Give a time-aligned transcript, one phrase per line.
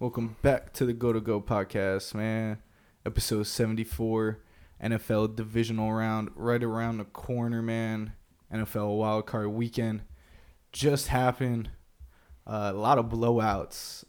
[0.00, 2.56] Welcome back to the Go to Go podcast, man.
[3.04, 4.38] Episode 74,
[4.82, 8.14] NFL divisional round, right around the corner, man.
[8.50, 10.00] NFL wildcard weekend
[10.72, 11.68] just happened.
[12.46, 14.04] Uh, a lot of blowouts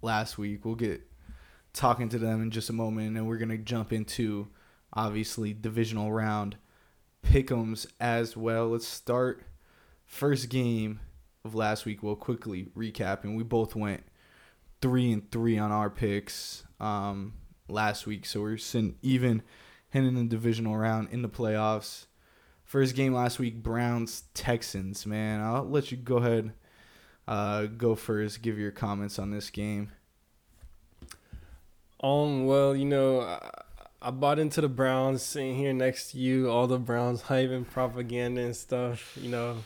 [0.00, 0.64] last week.
[0.64, 1.02] We'll get
[1.72, 4.46] talking to them in just a moment, and we're going to jump into
[4.92, 6.56] obviously divisional round
[7.26, 8.68] pick'ems as well.
[8.68, 9.42] Let's start
[10.06, 11.00] first game
[11.44, 12.00] of last week.
[12.00, 14.04] We'll quickly recap, and we both went
[14.82, 17.34] three and three on our picks um,
[17.68, 19.42] last week, so we're sitting even
[19.90, 22.06] heading in the divisional round in the playoffs.
[22.64, 25.06] First game last week, Browns Texans.
[25.06, 26.52] Man, I'll let you go ahead,
[27.28, 28.42] uh, go first.
[28.42, 29.92] Give your comments on this game.
[32.02, 32.46] Um.
[32.46, 33.50] Well, you know, I,
[34.00, 35.22] I bought into the Browns.
[35.22, 39.16] Sitting here next to you, all the Browns hype and propaganda and stuff.
[39.20, 39.58] You know,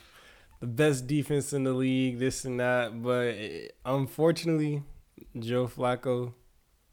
[0.60, 3.02] the best defense in the league, this and that.
[3.02, 4.82] But it, unfortunately,
[5.38, 6.32] Joe Flacco,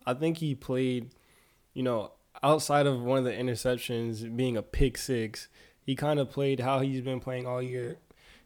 [0.06, 1.12] I think he played,
[1.74, 5.48] you know, outside of one of the interceptions being a pick six,
[5.82, 7.98] he kind of played how he's been playing all year.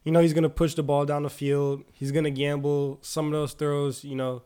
[0.04, 1.84] You know, he's going to push the ball down the field.
[1.94, 3.00] He's going to gamble.
[3.02, 4.44] Some of those throws, you know,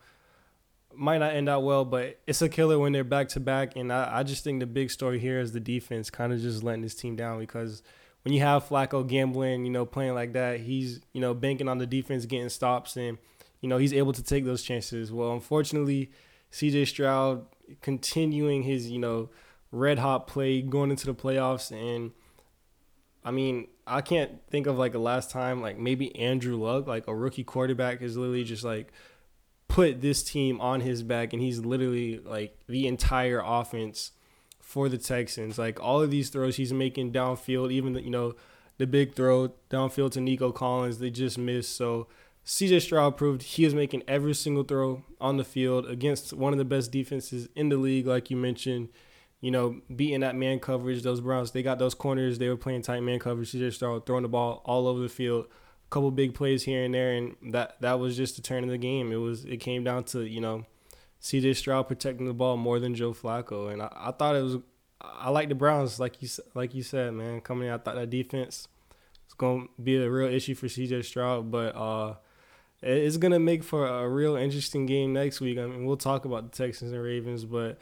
[0.94, 3.76] might not end out well, but it's a killer when they're back to back.
[3.76, 6.64] And I, I just think the big story here is the defense kind of just
[6.64, 7.84] letting this team down because
[8.24, 11.78] when you have Flacco gambling, you know, playing like that, he's, you know, banking on
[11.78, 13.18] the defense getting stops and,
[13.62, 15.12] you know, he's able to take those chances.
[15.12, 16.12] Well, unfortunately,
[16.52, 17.46] CJ Stroud
[17.82, 19.30] continuing his, you know,
[19.72, 21.72] red hot play going into the playoffs.
[21.72, 22.12] And
[23.24, 27.08] I mean, I can't think of like a last time, like maybe Andrew Luck, like
[27.08, 28.92] a rookie quarterback, is literally just like
[29.68, 34.12] put this team on his back and he's literally like the entire offense
[34.60, 35.58] for the Texans.
[35.58, 38.34] Like all of these throws he's making downfield, even the, you know
[38.78, 41.76] the big throw downfield to Nico Collins, they just missed.
[41.76, 42.08] So
[42.46, 46.60] CJ Stroud proved he is making every single throw on the field against one of
[46.60, 48.90] the best defenses in the league, like you mentioned.
[49.42, 52.38] You know, beating that man coverage, those Browns, they got those corners.
[52.38, 53.52] They were playing tight man coverage.
[53.52, 56.94] CJ Stroud throwing the ball all over the field A couple big plays here and
[56.94, 59.12] there, and that that was just the turn of the game.
[59.12, 60.66] It was it came down to you know
[61.20, 61.54] C.J.
[61.54, 64.58] Stroud protecting the ball more than Joe Flacco, and I, I thought it was
[65.00, 67.42] I like the Browns like you like you said, man.
[67.42, 68.68] Coming in, I thought that defense
[69.26, 71.04] was going to be a real issue for C.J.
[71.04, 72.16] Stroud, but uh,
[72.82, 75.58] it's gonna make for a real interesting game next week.
[75.58, 77.78] I mean, we'll talk about the Texans and Ravens, but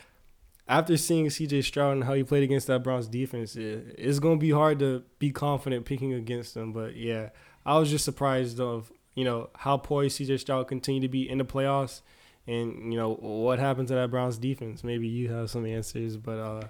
[0.68, 1.64] after seeing C.J.
[1.64, 5.04] Stroud and how he played against that Browns defense, it, it's gonna be hard to
[5.18, 6.74] be confident picking against them.
[6.74, 7.30] But yeah,
[7.66, 11.38] I was just surprised of you know how poised CJ Stroud continued to be in
[11.38, 12.02] the playoffs,
[12.46, 14.84] and you know what happened to that Browns defense.
[14.84, 16.68] Maybe you have some answers, but uh,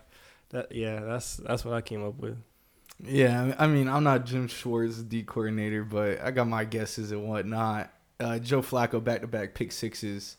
[0.50, 2.38] that yeah, that's that's what I came up with.
[3.02, 7.28] Yeah, I mean, I'm not Jim Schwartz, D coordinator, but I got my guesses and
[7.28, 7.92] whatnot.
[8.20, 10.38] Uh, Joe Flacco back to back pick sixes,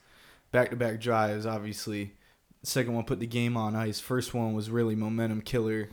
[0.53, 1.47] back to back drives.
[1.47, 2.15] Obviously,
[2.63, 4.01] second one put the game on ice.
[4.01, 5.89] First one was really momentum killer,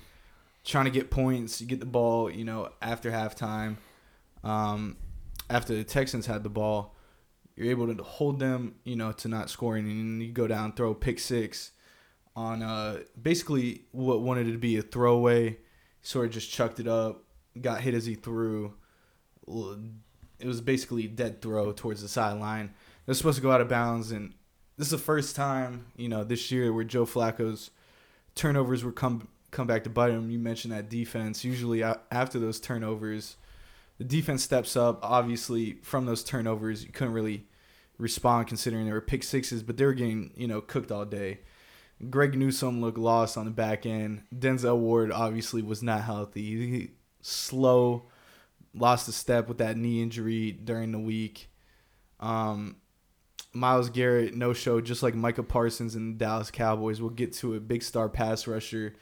[0.65, 1.61] trying to get points.
[1.61, 3.77] You get the ball, you know, after halftime
[4.43, 4.97] um,
[5.49, 6.95] after the Texans had the ball,
[7.55, 10.93] you're able to hold them, you know, to not scoring, and you go down, throw
[10.93, 11.71] pick six
[12.35, 15.57] on uh, basically what wanted to be a throwaway.
[16.01, 17.23] Sort of just chucked it up,
[17.59, 18.73] got hit as he threw.
[20.39, 22.73] It was basically a dead throw towards the sideline.
[23.05, 24.33] Was supposed to go out of bounds, and
[24.77, 27.71] this is the first time, you know, this year where Joe Flacco's
[28.35, 30.29] turnovers were come come back to bite him.
[30.29, 31.45] You mentioned that defense.
[31.45, 33.37] Usually after those turnovers,
[33.97, 34.99] the defense steps up.
[35.01, 37.47] Obviously, from those turnovers, you couldn't really
[37.97, 41.39] respond considering they were pick sixes, but they were getting you know cooked all day.
[42.09, 44.23] Greg Newsome looked lost on the back end.
[44.35, 46.69] Denzel Ward obviously was not healthy.
[46.69, 48.03] He, slow,
[48.79, 51.49] lost a step with that knee injury during the week.
[52.19, 52.77] Um,
[53.53, 57.01] Myles Garrett no show, just like Micah Parsons and the Dallas Cowboys.
[57.01, 58.93] We'll get to a big star pass rusher.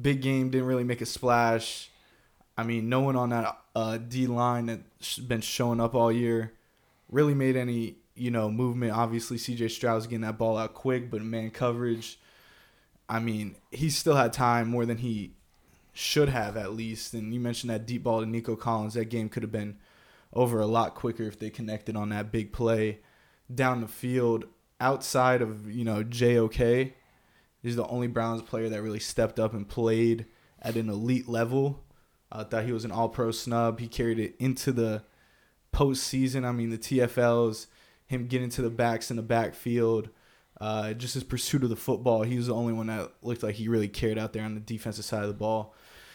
[0.00, 1.90] Big game didn't really make a splash.
[2.56, 6.52] I mean, no one on that uh, D line that's been showing up all year
[7.10, 8.92] really made any you know movement.
[8.92, 9.68] Obviously, C.J.
[9.68, 12.18] Stroud's getting that ball out quick, but man coverage.
[13.08, 15.32] I mean, he still had time more than he
[15.94, 17.14] should have at least.
[17.14, 18.94] And you mentioned that deep ball to Nico Collins.
[18.94, 19.78] That game could have been
[20.32, 22.98] over a lot quicker if they connected on that big play
[23.52, 24.44] down the field.
[24.80, 26.92] Outside of you know JOK,
[27.62, 30.26] he's the only Browns player that really stepped up and played
[30.60, 31.84] at an elite level.
[32.30, 33.78] I uh, thought he was an All Pro snub.
[33.78, 35.04] He carried it into the
[35.72, 36.44] postseason.
[36.44, 37.68] I mean, the TFLs,
[38.06, 40.08] him getting to the backs in the backfield,
[40.60, 42.22] uh, just his pursuit of the football.
[42.22, 44.60] He was the only one that looked like he really cared out there on the
[44.60, 45.74] defensive side of the ball.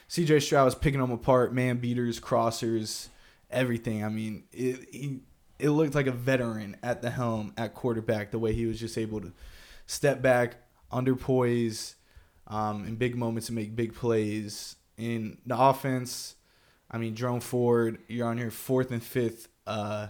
[0.10, 3.10] CJ Stroud was picking them apart, man beaters, crossers,
[3.52, 4.04] everything.
[4.04, 5.20] I mean, it, he
[5.60, 8.32] it looked like a veteran at the helm at quarterback.
[8.32, 9.32] The way he was just able to
[9.86, 10.58] step back,
[10.92, 11.96] under poise,
[12.48, 14.76] um, in big moments and make big plays.
[14.98, 16.36] In the offense,
[16.90, 20.08] I mean, Jerome Ford, you're on your fourth and fifth uh,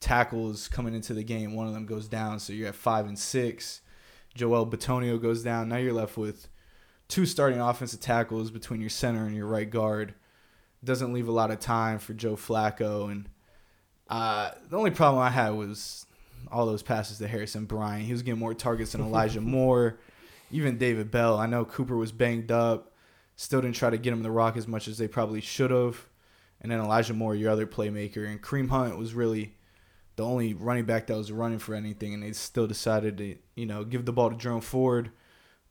[0.00, 1.54] tackles coming into the game.
[1.54, 3.80] One of them goes down, so you're at five and six.
[4.34, 5.68] Joel Bitonio goes down.
[5.68, 6.48] Now you're left with
[7.08, 10.14] two starting offensive tackles between your center and your right guard.
[10.82, 13.10] Doesn't leave a lot of time for Joe Flacco.
[13.10, 13.28] And
[14.08, 16.06] uh, the only problem I had was
[16.50, 18.04] all those passes to Harrison Bryant.
[18.04, 19.98] He was getting more targets than Elijah Moore,
[20.50, 21.38] even David Bell.
[21.38, 22.92] I know Cooper was banged up.
[23.36, 26.06] Still didn't try to get him the rock as much as they probably should have.
[26.60, 29.54] And then Elijah Moore, your other playmaker, and Kareem Hunt was really
[30.16, 33.66] the only running back that was running for anything, and they still decided to, you
[33.66, 35.10] know, give the ball to Jerome Ford.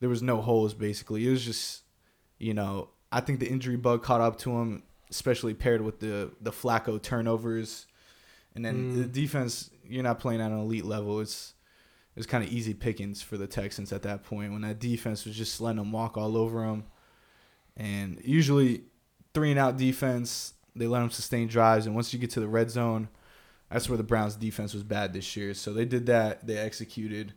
[0.03, 1.25] There was no holes basically.
[1.25, 1.83] It was just,
[2.37, 6.31] you know, I think the injury bug caught up to him, especially paired with the
[6.41, 7.87] the Flacco turnovers,
[8.53, 8.97] and then mm.
[8.97, 9.69] the defense.
[9.85, 11.19] You're not playing at an elite level.
[11.21, 11.53] It's
[12.15, 15.25] it was kind of easy pickings for the Texans at that point when that defense
[15.25, 16.83] was just letting them walk all over them,
[17.77, 18.81] and usually
[19.33, 22.47] three and out defense they let them sustain drives, and once you get to the
[22.47, 23.07] red zone
[23.73, 25.55] that's where the Browns defense was bad this year.
[25.55, 26.45] So they did that.
[26.45, 27.33] They executed,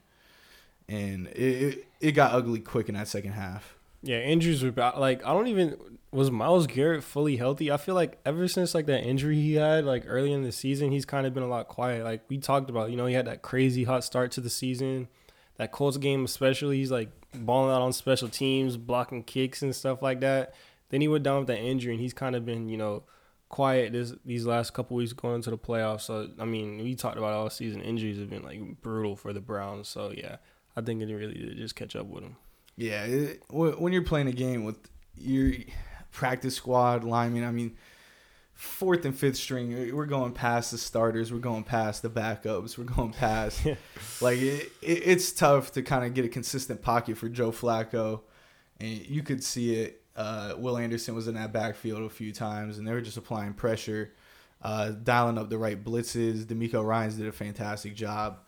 [0.88, 3.76] and it it, it got ugly quick in that second half.
[4.02, 4.98] Yeah, injuries were bad.
[4.98, 5.76] Like I don't even
[6.12, 7.70] was Myles Garrett fully healthy.
[7.70, 10.92] I feel like ever since like that injury he had like early in the season,
[10.92, 12.04] he's kind of been a lot quiet.
[12.04, 15.08] Like we talked about, you know, he had that crazy hot start to the season.
[15.56, 20.02] That Colts game especially, he's like balling out on special teams, blocking kicks and stuff
[20.02, 20.54] like that.
[20.90, 23.02] Then he went down with that injury, and he's kind of been, you know,
[23.48, 26.02] quiet this these last couple weeks going into the playoffs.
[26.02, 29.40] So I mean, we talked about all season injuries have been like brutal for the
[29.40, 29.88] Browns.
[29.88, 30.36] So yeah,
[30.76, 32.36] I think it really did just catch up with him.
[32.76, 34.76] Yeah, it, when you're playing a game with
[35.16, 35.52] your
[36.12, 37.76] practice squad linemen, I mean,
[38.52, 42.84] fourth and fifth string, we're going past the starters, we're going past the backups, we're
[42.84, 43.64] going past
[44.20, 48.20] like it, it, it's tough to kind of get a consistent pocket for Joe Flacco,
[48.78, 52.78] and you could see it uh, Will Anderson was in that backfield a few times,
[52.78, 54.12] and they were just applying pressure,
[54.62, 56.44] uh, dialing up the right blitzes.
[56.44, 58.38] DeMeco Ryans did a fantastic job,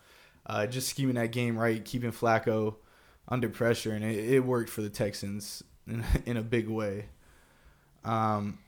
[0.48, 2.76] uh, just scheming that game right, keeping Flacco
[3.28, 7.06] under pressure, and it, it worked for the Texans in, in a big way.
[8.04, 8.58] Um,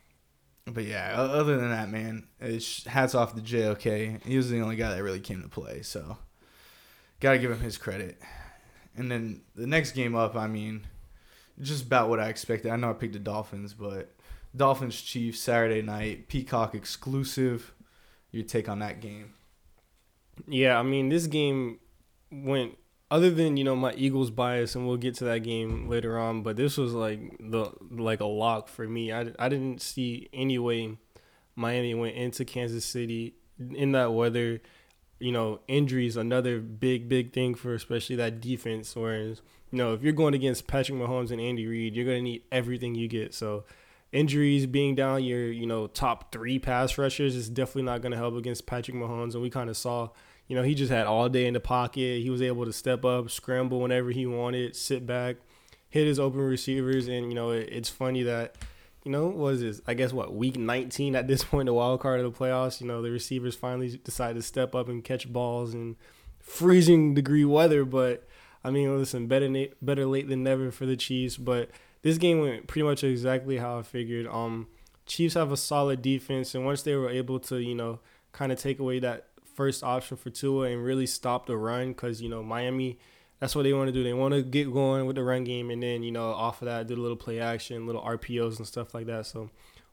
[0.66, 4.22] but yeah, other than that, man, it's hats off to JOK.
[4.24, 6.18] He was the only guy that really came to play, so
[7.20, 8.20] gotta give him his credit.
[8.96, 10.86] And then the next game up, I mean
[11.60, 12.70] just about what I expected.
[12.70, 14.14] I know I picked the Dolphins, but
[14.56, 17.72] Dolphins Chiefs Saturday night, Peacock exclusive.
[18.32, 19.34] Your take on that game?
[20.46, 21.78] Yeah, I mean this game
[22.30, 22.76] went
[23.10, 26.42] other than you know my Eagles bias, and we'll get to that game later on.
[26.42, 29.12] But this was like the like a lock for me.
[29.12, 30.96] I I didn't see any way
[31.56, 34.60] Miami went into Kansas City in that weather.
[35.18, 38.96] You know, injuries another big big thing for especially that defense.
[38.96, 42.42] Whereas you know, if you're going against Patrick Mahomes and Andy Reid, you're to need
[42.50, 43.34] everything you get.
[43.34, 43.64] So
[44.12, 48.34] injuries being down your, you know, top three pass rushers is definitely not to help
[48.34, 49.34] against Patrick Mahomes.
[49.34, 50.08] And we kind of saw,
[50.50, 52.22] you know, he just had all day in the pocket.
[52.22, 55.36] He was able to step up, scramble whenever he wanted, sit back,
[55.88, 57.06] hit his open receivers.
[57.06, 58.56] And, you know, it, it's funny that,
[59.04, 62.18] you know, was this, I guess, what, week 19 at this point, the wild card
[62.18, 65.72] of the playoffs, you know, the receivers finally decided to step up and catch balls
[65.72, 65.94] in
[66.40, 67.84] freezing degree weather.
[67.84, 68.26] But,
[68.64, 71.70] I mean, listen, better better late than never for the Chiefs, but
[72.02, 74.26] this game went pretty much exactly how I figured.
[74.26, 74.66] Um,
[75.06, 78.00] Chiefs have a solid defense, and once they were able to, you know,
[78.32, 82.20] kind of take away that first option for Tua and really stop the run, because
[82.20, 82.98] you know Miami,
[83.38, 84.02] that's what they want to do.
[84.02, 86.66] They want to get going with the run game, and then you know off of
[86.66, 89.26] that, do a little play action, little RPOs and stuff like that.
[89.26, 89.50] So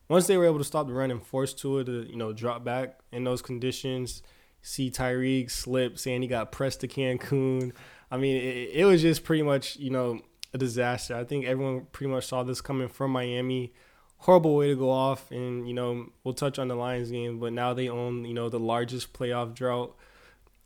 [0.10, 2.64] once they were able to stop the run and force Tua to, you know, drop
[2.64, 4.24] back in those conditions,
[4.62, 7.74] see Tyreek slip, he got pressed to Cancun.
[8.10, 10.22] I mean, it, it was just pretty much, you know,
[10.54, 11.16] a disaster.
[11.16, 13.74] I think everyone pretty much saw this coming from Miami.
[14.20, 17.54] Horrible way to go off, and you know we'll touch on the Lions game, but
[17.54, 19.96] now they own you know the largest playoff drought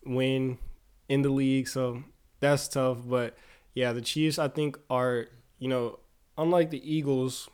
[0.05, 0.57] win
[1.09, 2.03] in the league, so
[2.39, 2.99] that's tough.
[3.05, 3.37] But
[3.73, 5.27] yeah, the Chiefs I think are
[5.59, 5.99] you know
[6.37, 7.49] unlike the Eagles,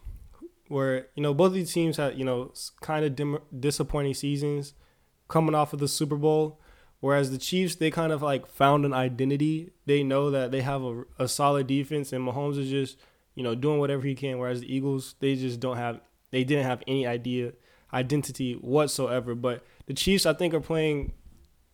[0.67, 4.73] where you know both of these teams had you know kind of dim- disappointing seasons
[5.27, 6.59] coming off of the Super Bowl.
[6.99, 9.71] Whereas the Chiefs, they kind of like found an identity.
[9.85, 12.97] They know that they have a, a solid defense, and Mahomes is just
[13.37, 14.39] you know doing whatever he can.
[14.39, 16.01] Whereas the Eagles, they just don't have,
[16.31, 17.53] they didn't have any idea
[17.93, 19.35] identity whatsoever.
[19.35, 21.13] But the Chiefs, I think, are playing,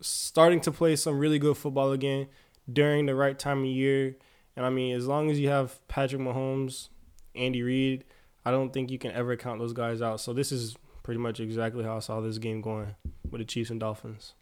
[0.02, 2.28] starting to play some really good football again
[2.72, 4.18] during the right time of year.
[4.58, 6.90] And I mean, as long as you have Patrick Mahomes,
[7.34, 8.04] Andy Reid,
[8.44, 10.20] I don't think you can ever count those guys out.
[10.20, 12.94] So this is pretty much exactly how I saw this game going
[13.32, 14.34] with the Chiefs and Dolphins.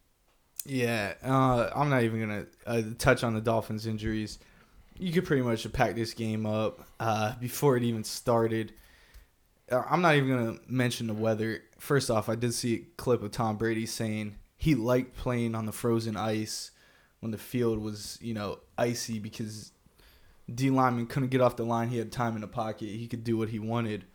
[0.65, 4.39] Yeah, uh, I'm not even gonna uh, touch on the Dolphins' injuries.
[5.01, 8.73] You could pretty much pack this game up uh, before it even started.
[9.71, 11.63] Uh, I'm not even gonna mention the weather.
[11.79, 15.65] First off, I did see a clip of Tom Brady saying he liked playing on
[15.65, 16.69] the frozen ice
[17.19, 19.71] when the field was, you know, icy because
[20.53, 21.89] D lineman couldn't get off the line.
[21.89, 22.89] He had time in the pocket.
[22.89, 24.05] He could do what he wanted.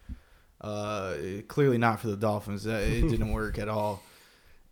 [0.60, 1.14] Uh,
[1.48, 2.64] clearly not for the Dolphins.
[2.64, 4.02] It didn't work at all.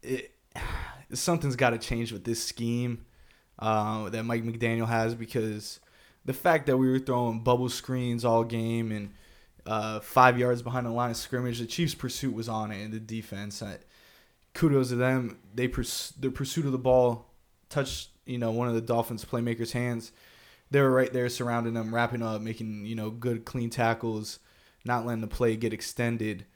[0.03, 0.33] It,
[1.13, 3.05] something's got to change with this scheme
[3.59, 5.81] uh, that Mike McDaniel has because
[6.25, 9.11] the fact that we were throwing bubble screens all game and
[9.67, 12.91] uh, five yards behind the line of scrimmage, the Chiefs' pursuit was on it in
[12.91, 13.63] the defense.
[13.63, 13.79] I,
[14.53, 15.39] kudos to them.
[15.55, 17.27] They pers- their pursuit of the ball
[17.69, 20.13] touched you know one of the Dolphins playmakers' hands.
[20.71, 24.39] They were right there surrounding them, wrapping up, making you know good clean tackles,
[24.85, 26.47] not letting the play get extended.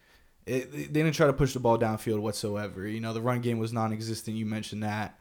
[0.47, 2.87] It, they didn't try to push the ball downfield whatsoever.
[2.87, 4.37] You know the run game was non-existent.
[4.37, 5.19] You mentioned that,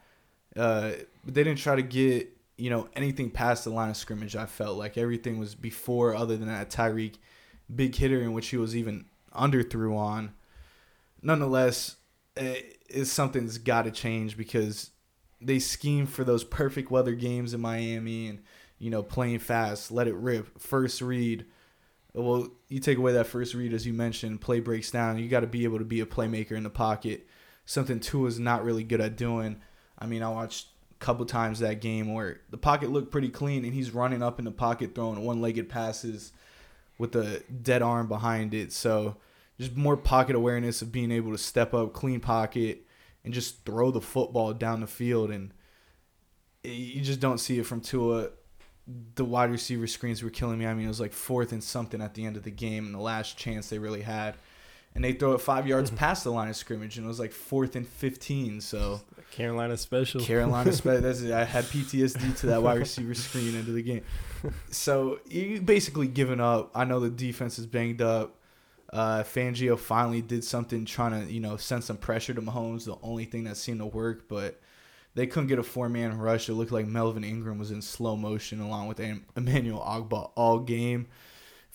[0.55, 0.91] uh,
[1.25, 4.35] but they didn't try to get you know anything past the line of scrimmage.
[4.35, 7.15] I felt like everything was before, other than that Tyreek
[7.73, 10.33] big hitter in which he was even under threw on.
[11.21, 11.97] Nonetheless,
[12.35, 14.91] it, it's something's got to change because
[15.41, 18.39] they scheme for those perfect weather games in Miami and
[18.79, 21.45] you know playing fast, let it rip, first read.
[22.13, 25.19] Well, you take away that first read as you mentioned, play breaks down.
[25.19, 27.27] You got to be able to be a playmaker in the pocket.
[27.65, 29.61] Something Tua is not really good at doing.
[29.99, 30.67] I mean, I watched
[30.99, 34.45] couple times that game where the pocket looked pretty clean and he's running up in
[34.45, 36.33] the pocket throwing one-legged passes
[36.97, 38.73] with a dead arm behind it.
[38.73, 39.17] So
[39.59, 42.85] just more pocket awareness of being able to step up, clean pocket,
[43.23, 45.31] and just throw the football down the field.
[45.31, 45.53] And
[46.63, 48.29] you just don't see it from Tua.
[49.15, 50.65] The wide receiver screens were killing me.
[50.65, 52.95] I mean, it was like fourth and something at the end of the game, and
[52.95, 54.35] the last chance they really had.
[54.97, 57.31] And they throw it five yards past the line of scrimmage, and it was like
[57.31, 58.59] fourth and fifteen.
[58.59, 58.99] So
[59.31, 60.21] Carolina special.
[60.21, 61.05] Carolina special.
[61.33, 64.01] I had PTSD to that wide receiver screen into the game.
[64.71, 66.71] So you basically given up.
[66.73, 68.39] I know the defense is banged up.
[68.91, 72.97] Uh, Fangio finally did something trying to, you know, send some pressure to Mahomes, the
[73.03, 74.59] only thing that seemed to work, but
[75.13, 76.49] they couldn't get a four man rush.
[76.49, 78.99] It looked like Melvin Ingram was in slow motion along with
[79.35, 81.07] Emmanuel Ogbah all game.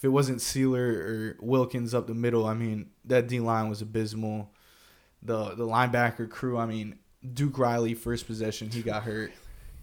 [0.02, 3.82] If it wasn't Sieler or Wilkins up the middle, I mean, that D line was
[3.82, 4.50] abysmal.
[5.22, 6.98] The the linebacker crew, I mean,
[7.32, 9.30] Duke Riley, first possession, he got hurt.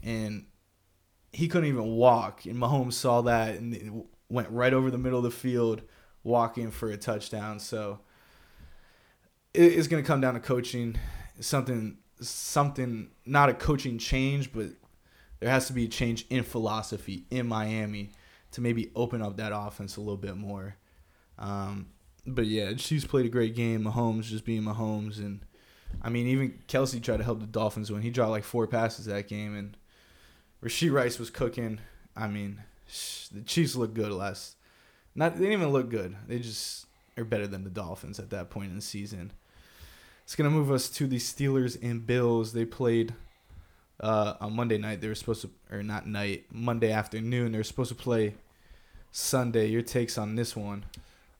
[0.03, 0.47] And
[1.31, 2.45] he couldn't even walk.
[2.45, 5.83] And Mahomes saw that and went right over the middle of the field
[6.21, 7.61] walking for a touchdown.
[7.61, 8.01] So
[9.53, 10.97] it's going to come down to coaching.
[11.39, 14.65] Something, something, not a coaching change, but
[15.39, 18.11] there has to be a change in philosophy in Miami
[18.51, 20.75] to maybe open up that offense a little bit more.
[21.37, 21.87] Um,
[22.25, 23.83] but yeah, Chiefs played a great game.
[23.83, 25.41] Mahomes just being Mahomes, and
[26.01, 29.05] I mean, even Kelce tried to help the Dolphins when He dropped like four passes
[29.05, 29.77] that game, and
[30.63, 31.79] Rashee Rice was cooking.
[32.15, 32.61] I mean,
[33.31, 34.55] the Chiefs looked good last
[35.15, 36.15] not they didn't even look good.
[36.27, 36.85] They just
[37.17, 39.33] are better than the Dolphins at that point in the season.
[40.23, 42.53] It's gonna move us to the Steelers and Bills.
[42.53, 43.13] They played
[43.99, 45.01] uh, on Monday night.
[45.01, 47.51] They were supposed to, or not night, Monday afternoon.
[47.51, 48.35] They were supposed to play
[49.11, 49.67] Sunday.
[49.67, 50.85] Your takes on this one?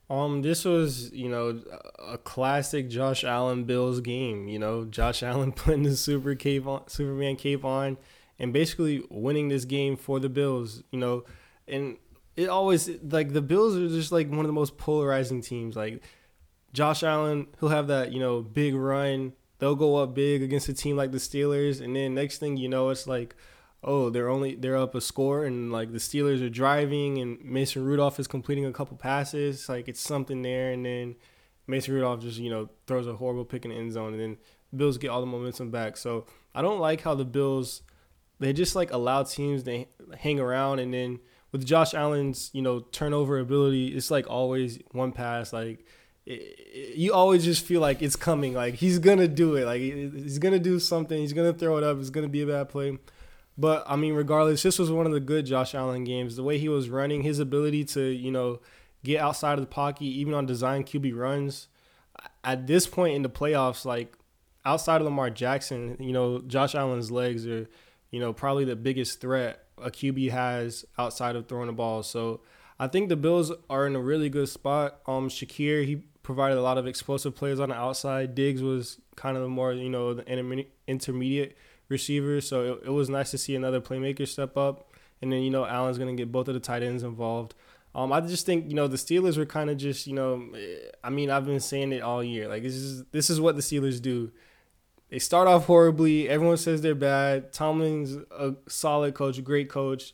[0.09, 1.61] Um, this was you know
[1.99, 4.47] a classic Josh Allen Bills game.
[4.47, 7.97] You know, Josh Allen putting the super cape on, Superman cape on,
[8.39, 10.83] and basically winning this game for the Bills.
[10.91, 11.25] You know,
[11.67, 11.97] and
[12.35, 15.75] it always like the Bills are just like one of the most polarizing teams.
[15.75, 16.01] Like
[16.73, 19.33] Josh Allen, he'll have that you know big run.
[19.59, 22.69] They'll go up big against a team like the Steelers, and then next thing you
[22.69, 23.35] know, it's like,
[23.83, 27.85] oh, they're only they're up a score, and like the Steelers are driving, and Mason
[27.85, 29.69] Rudolph is completing a couple passes.
[29.69, 31.15] Like it's something there, and then
[31.67, 34.37] Mason Rudolph just you know throws a horrible pick in the end zone, and then
[34.75, 35.97] Bills get all the momentum back.
[35.97, 36.25] So
[36.55, 37.83] I don't like how the Bills
[38.39, 39.85] they just like allow teams to
[40.17, 41.19] hang around, and then
[41.51, 45.51] with Josh Allen's, you know, turnover ability, it's like always one pass.
[45.51, 45.85] Like
[46.29, 48.53] you always just feel like it's coming.
[48.53, 49.65] Like he's gonna do it.
[49.65, 51.17] Like he's gonna do something.
[51.17, 51.99] He's gonna throw it up.
[51.99, 52.97] It's gonna be a bad play.
[53.57, 56.35] But I mean, regardless, this was one of the good Josh Allen games.
[56.35, 58.59] The way he was running, his ability to you know
[59.03, 61.67] get outside of the pocket, even on design QB runs.
[62.43, 64.15] At this point in the playoffs, like
[64.65, 67.67] outside of Lamar Jackson, you know, Josh Allen's legs are,
[68.11, 72.03] you know, probably the biggest threat a QB has outside of throwing the ball.
[72.03, 72.41] So
[72.77, 74.99] I think the Bills are in a really good spot.
[75.07, 78.35] Um, Shakir he provided a lot of explosive plays on the outside.
[78.35, 81.57] Diggs was kind of the more you know the intermediate
[81.87, 82.39] receiver.
[82.39, 84.93] So it, it was nice to see another playmaker step up.
[85.23, 87.55] And then you know Allen's gonna get both of the tight ends involved.
[87.95, 90.53] Um, I just think you know the Steelers were kind of just you know,
[91.03, 92.47] I mean I've been saying it all year.
[92.47, 94.31] Like this is this is what the Steelers do.
[95.09, 96.29] they start off horribly.
[96.29, 97.51] Everyone says they're bad.
[97.51, 100.13] Tomlin's a solid coach, great coach.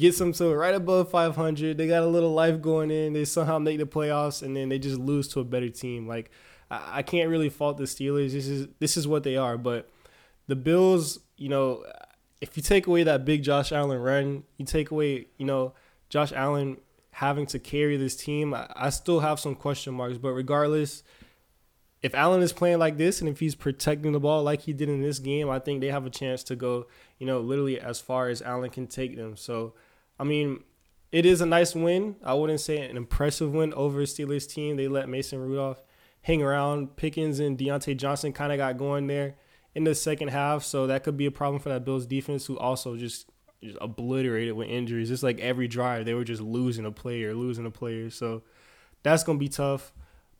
[0.00, 1.76] Gets them to right above 500.
[1.76, 3.12] They got a little life going in.
[3.12, 6.08] They somehow make the playoffs, and then they just lose to a better team.
[6.08, 6.30] Like
[6.70, 8.32] I, I can't really fault the Steelers.
[8.32, 9.58] This is this is what they are.
[9.58, 9.90] But
[10.46, 11.84] the Bills, you know,
[12.40, 15.74] if you take away that big Josh Allen run, you take away, you know,
[16.08, 16.78] Josh Allen
[17.10, 20.16] having to carry this team, I, I still have some question marks.
[20.16, 21.02] But regardless,
[22.00, 24.88] if Allen is playing like this and if he's protecting the ball like he did
[24.88, 26.86] in this game, I think they have a chance to go,
[27.18, 29.36] you know, literally as far as Allen can take them.
[29.36, 29.74] So,
[30.20, 30.62] I mean,
[31.10, 32.16] it is a nice win.
[32.22, 34.76] I wouldn't say an impressive win over Steelers team.
[34.76, 35.82] They let Mason Rudolph
[36.22, 36.96] hang around.
[36.96, 39.36] Pickens and Diontae Johnson kind of got going there
[39.74, 42.58] in the second half, so that could be a problem for that Bills defense, who
[42.58, 43.30] also just,
[43.62, 45.10] just obliterated with injuries.
[45.10, 48.10] It's like every drive they were just losing a player, losing a player.
[48.10, 48.42] So
[49.02, 49.92] that's gonna be tough.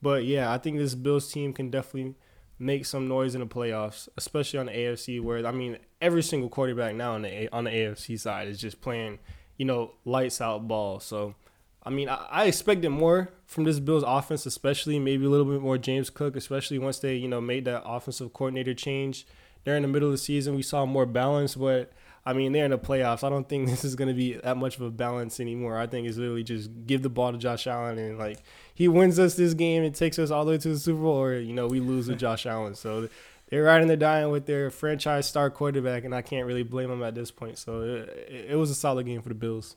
[0.03, 2.17] But yeah, I think this Bills team can definitely
[2.59, 6.49] make some noise in the playoffs, especially on the AFC, where I mean every single
[6.49, 9.19] quarterback now on the on the AFC side is just playing,
[9.61, 11.01] you know, lights out ball.
[11.01, 11.35] So
[11.83, 15.61] I mean, I, I expected more from this Bills offense, especially maybe a little bit
[15.61, 19.27] more James Cook, especially once they, you know, made that offensive coordinator change
[19.67, 20.57] during the middle of the season.
[20.57, 21.93] We saw more balance, but
[22.25, 23.23] I mean, they're in the playoffs.
[23.23, 25.77] I don't think this is going to be that much of a balance anymore.
[25.77, 28.39] I think it's literally just give the ball to Josh Allen and like
[28.75, 31.21] he wins us this game and takes us all the way to the Super Bowl,
[31.21, 32.75] or you know, we lose to Josh Allen.
[32.75, 33.11] So
[33.51, 37.03] they're riding the dying with their franchise star quarterback, and I can't really blame them
[37.03, 37.59] at this point.
[37.59, 39.77] So it, it was a solid game for the Bills.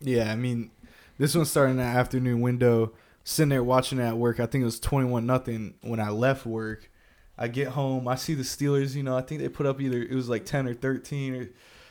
[0.00, 0.70] Yeah, I mean,
[1.18, 2.92] this one started in the afternoon window.
[3.24, 4.38] Sitting there watching it at work.
[4.38, 6.90] I think it was twenty one nothing when I left work.
[7.36, 8.08] I get home.
[8.08, 8.94] I see the Steelers.
[8.94, 11.48] You know, I think they put up either it was like ten or thirteen or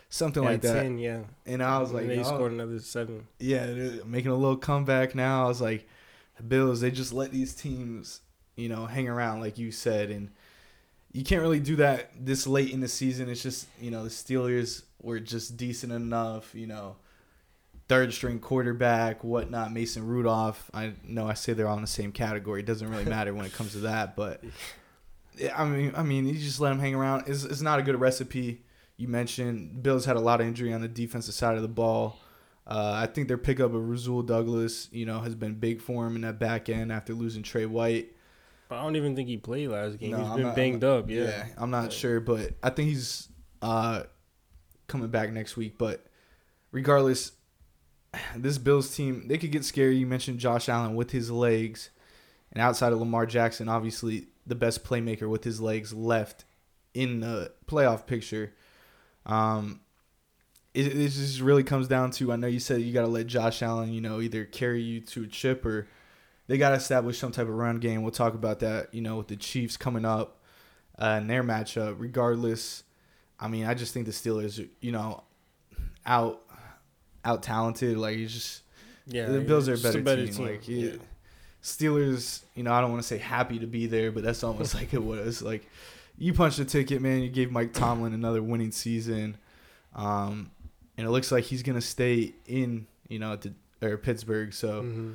[0.10, 0.84] something yeah, like that.
[0.84, 1.20] 10, yeah.
[1.46, 3.28] And I was like, they scored another seven.
[3.40, 3.66] yeah,
[4.06, 5.46] making a little comeback now.
[5.46, 5.88] I was like,
[6.38, 6.82] the Bills.
[6.82, 8.22] They just let these teams,
[8.56, 10.32] you know, hang around like you said, and
[11.16, 13.30] you can't really do that this late in the season.
[13.30, 16.54] It's just you know the Steelers were just decent enough.
[16.54, 16.98] You know,
[17.88, 19.72] third string quarterback, whatnot.
[19.72, 20.70] Mason Rudolph.
[20.74, 22.60] I know I say they're all in the same category.
[22.60, 24.44] It doesn't really matter when it comes to that, but
[25.56, 27.24] I mean, I mean, you just let them hang around.
[27.28, 28.64] It's, it's not a good recipe.
[28.98, 32.20] You mentioned Bills had a lot of injury on the defensive side of the ball.
[32.68, 36.16] Uh, I think their pickup of Rasul Douglas, you know, has been big for him
[36.16, 38.15] in that back end after losing Trey White.
[38.68, 40.12] But I don't even think he played last game.
[40.12, 41.10] No, He's I'm been not- banged I'm up.
[41.10, 41.46] Yeah.
[41.58, 43.28] I'm not sure, but I think he's
[43.62, 44.04] uh,
[44.88, 45.78] coming back next week.
[45.78, 46.06] But
[46.72, 47.32] regardless,
[48.36, 49.98] this Bills team they could get scary.
[49.98, 51.90] You mentioned Josh Allen with his legs,
[52.52, 56.46] and outside of Lamar Jackson, obviously the best playmaker with his legs left
[56.94, 58.54] in the playoff picture.
[59.26, 59.82] Um,
[60.74, 63.28] it, it just really comes down to I know you said you got to let
[63.28, 65.88] Josh Allen, you know, either carry you to a chip or
[66.48, 68.02] they got to establish some type of run game.
[68.04, 70.38] We'll talk about that, you know, with the Chiefs coming up
[71.00, 71.96] uh, in their matchup.
[71.98, 72.84] Regardless,
[73.40, 75.24] I mean, I just think the Steelers, you know,
[76.06, 76.42] out
[77.24, 77.98] out talented.
[77.98, 78.62] Like it's just
[79.08, 79.26] Yeah.
[79.28, 80.46] the Bills are a just better, team.
[80.46, 80.92] Like yeah.
[80.92, 80.96] yeah.
[81.64, 84.74] Steelers, you know, I don't want to say happy to be there, but that's almost
[84.80, 85.42] like it was.
[85.42, 85.68] Like
[86.18, 87.22] you punched a ticket, man.
[87.22, 89.38] You gave Mike Tomlin another winning season,
[89.96, 90.52] um,
[90.98, 94.54] and it looks like he's gonna stay in, you know, at the or Pittsburgh.
[94.54, 95.14] So Mhm.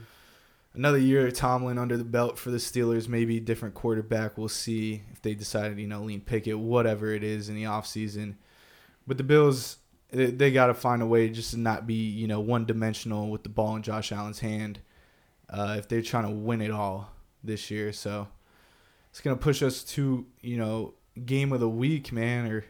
[0.74, 3.08] Another year of Tomlin under the belt for the Steelers.
[3.08, 4.38] Maybe different quarterback.
[4.38, 8.36] We'll see if they decided, you know, lean Pickett, whatever it is in the offseason.
[9.06, 9.78] But the Bills,
[10.10, 13.30] they, they got to find a way just to not be, you know, one dimensional
[13.30, 14.80] with the ball in Josh Allen's hand
[15.48, 17.10] uh, if they're trying to win it all
[17.42, 17.92] this year.
[17.92, 18.28] So
[19.10, 22.64] it's going to push us to, you know, game of the week, man, or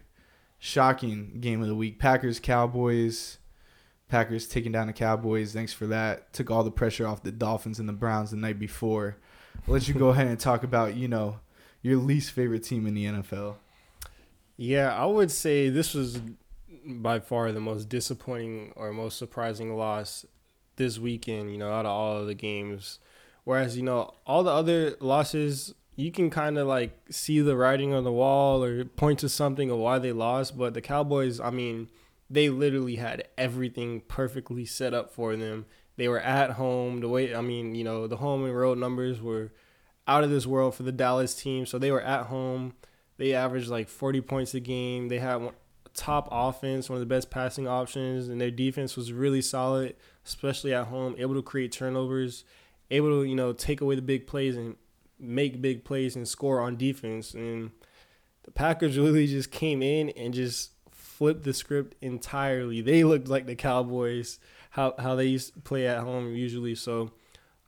[0.59, 1.99] shocking game of the week.
[1.99, 3.39] Packers, Cowboys.
[4.11, 5.53] Packers taking down the Cowboys.
[5.53, 6.33] Thanks for that.
[6.33, 9.17] Took all the pressure off the Dolphins and the Browns the night before.
[9.67, 11.41] I'll let you go ahead and talk about, you know,
[11.83, 13.55] your least favorite team in the NFL.
[14.57, 16.21] Yeah, I would say this was
[16.85, 20.27] by far the most disappointing or most surprising loss
[20.77, 22.99] this weekend, you know, out of all of the games.
[23.45, 27.95] Whereas, you know, all the other losses, you can kind of like see the writing
[27.95, 30.59] on the wall or point to something of why they lost.
[30.59, 31.89] But the Cowboys, I mean,
[32.31, 35.67] they literally had everything perfectly set up for them.
[35.97, 37.01] They were at home.
[37.01, 39.53] The way, I mean, you know, the home and road numbers were
[40.07, 41.67] out of this world for the Dallas team.
[41.67, 42.75] So they were at home.
[43.17, 45.09] They averaged like 40 points a game.
[45.09, 45.51] They had
[45.93, 50.73] top offense, one of the best passing options, and their defense was really solid, especially
[50.73, 52.45] at home, able to create turnovers,
[52.91, 54.77] able to, you know, take away the big plays and
[55.19, 57.35] make big plays and score on defense.
[57.35, 57.73] And
[58.45, 60.71] the Packers really just came in and just
[61.21, 62.81] flipped the script entirely.
[62.81, 64.39] They looked like the Cowboys,
[64.71, 66.75] how how they used to play at home usually.
[66.75, 67.11] So,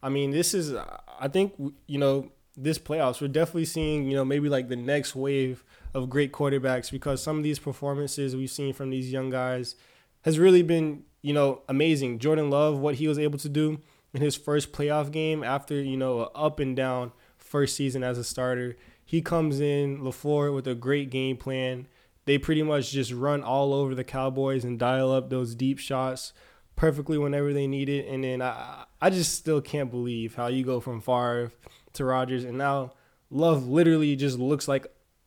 [0.02, 1.52] I mean, this is I think
[1.86, 3.20] you know this playoffs.
[3.20, 7.36] We're definitely seeing, you know, maybe like the next wave of great quarterbacks because some
[7.36, 9.74] of these performances we've seen from these young guys
[10.22, 12.20] has really been, you know, amazing.
[12.20, 13.80] Jordan Love, what he was able to do
[14.14, 18.24] in his first playoff game after, you know, up and down first season as a
[18.24, 18.78] starter.
[19.04, 21.86] He comes in, LaFleur, with a great game plan.
[22.24, 26.32] They pretty much just run all over the Cowboys and dial up those deep shots
[26.76, 28.06] perfectly whenever they need it.
[28.06, 31.52] And then I, I just still can't believe how you go from Favre
[31.94, 32.92] to Rodgers, and now
[33.30, 34.86] Love literally just looks like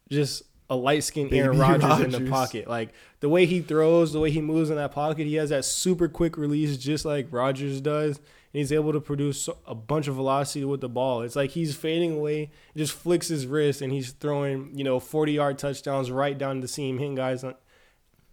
[0.10, 2.68] just a light skinned Aaron Rodgers, in the pocket.
[2.68, 5.66] Like the way he throws, the way he moves in that pocket, he has that
[5.66, 8.20] super quick release just like Rodgers does.
[8.56, 11.24] And he's able to produce a bunch of velocity with the ball.
[11.24, 15.34] It's like he's fading away, just flicks his wrist, and he's throwing, you know, 40
[15.34, 17.44] yard touchdowns right down the seam, hitting guys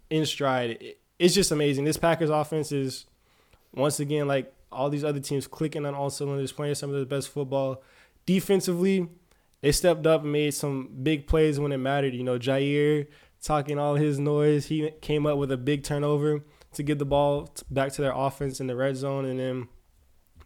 [0.09, 0.95] in stride.
[1.19, 1.83] It's just amazing.
[1.83, 3.05] This Packers offense is,
[3.73, 7.05] once again, like all these other teams, clicking on all cylinders, playing some of the
[7.05, 7.83] best football.
[8.25, 9.09] Defensively,
[9.59, 12.13] they stepped up and made some big plays when it mattered.
[12.13, 13.07] You know, Jair
[13.41, 14.67] talking all his noise.
[14.67, 18.61] He came up with a big turnover to get the ball back to their offense
[18.61, 19.25] in the red zone.
[19.25, 19.67] And then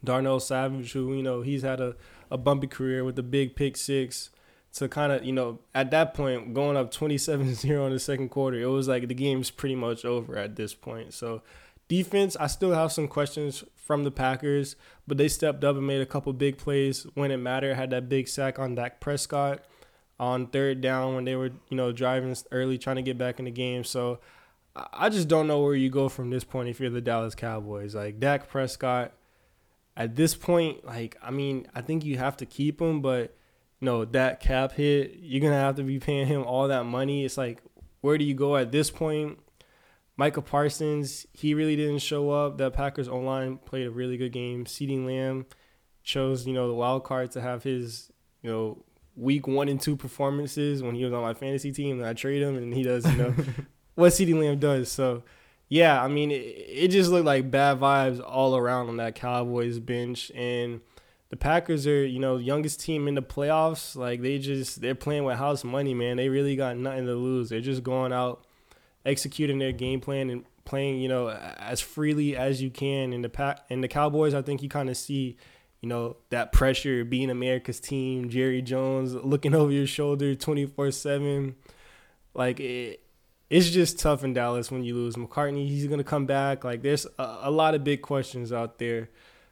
[0.03, 1.95] Darnell Savage, who, you know, he's had a,
[2.29, 4.29] a bumpy career with the big pick six
[4.73, 8.29] to kind of, you know, at that point, going up 27 0 in the second
[8.29, 11.13] quarter, it was like the game's pretty much over at this point.
[11.13, 11.41] So,
[11.87, 14.75] defense, I still have some questions from the Packers,
[15.07, 17.75] but they stepped up and made a couple big plays when it mattered.
[17.75, 19.63] Had that big sack on Dak Prescott
[20.19, 23.45] on third down when they were, you know, driving early trying to get back in
[23.45, 23.83] the game.
[23.83, 24.19] So
[24.93, 27.95] I just don't know where you go from this point if you're the Dallas Cowboys.
[27.95, 29.13] Like Dak Prescott,
[29.97, 33.35] at this point, like I mean, I think you have to keep him, but
[33.81, 37.25] you know that cap hit, you're gonna have to be paying him all that money.
[37.25, 37.61] It's like,
[38.01, 39.39] where do you go at this point?
[40.15, 42.57] Micah Parsons, he really didn't show up.
[42.59, 44.65] That Packers online played a really good game.
[44.65, 45.45] CeeDee Lamb
[46.03, 48.83] chose, you know, the wild card to have his, you know,
[49.15, 51.99] week one and two performances when he was on my fantasy team.
[51.99, 53.35] And I trade him, and he does, you know,
[53.95, 54.91] what CeeDee Lamb does.
[54.91, 55.23] So,
[55.69, 59.79] yeah, I mean, it, it just looked like bad vibes all around on that Cowboys
[59.79, 60.31] bench.
[60.33, 60.81] And
[61.29, 63.95] the Packers are, you know, youngest team in the playoffs.
[63.95, 66.17] Like, they just, they're playing with house money, man.
[66.17, 67.49] They really got nothing to lose.
[67.49, 68.45] They're just going out
[69.05, 73.11] executing their game plan and playing, you know, as freely as you can.
[73.11, 75.37] In the pack and the Cowboys, I think you kind of see,
[75.81, 78.29] you know, that pressure being America's team.
[78.29, 81.55] Jerry Jones looking over your shoulder twenty four seven,
[82.33, 83.01] like it.
[83.49, 85.67] It's just tough in Dallas when you lose McCarthy.
[85.67, 86.63] He's gonna come back.
[86.63, 89.09] Like there's a, a lot of big questions out there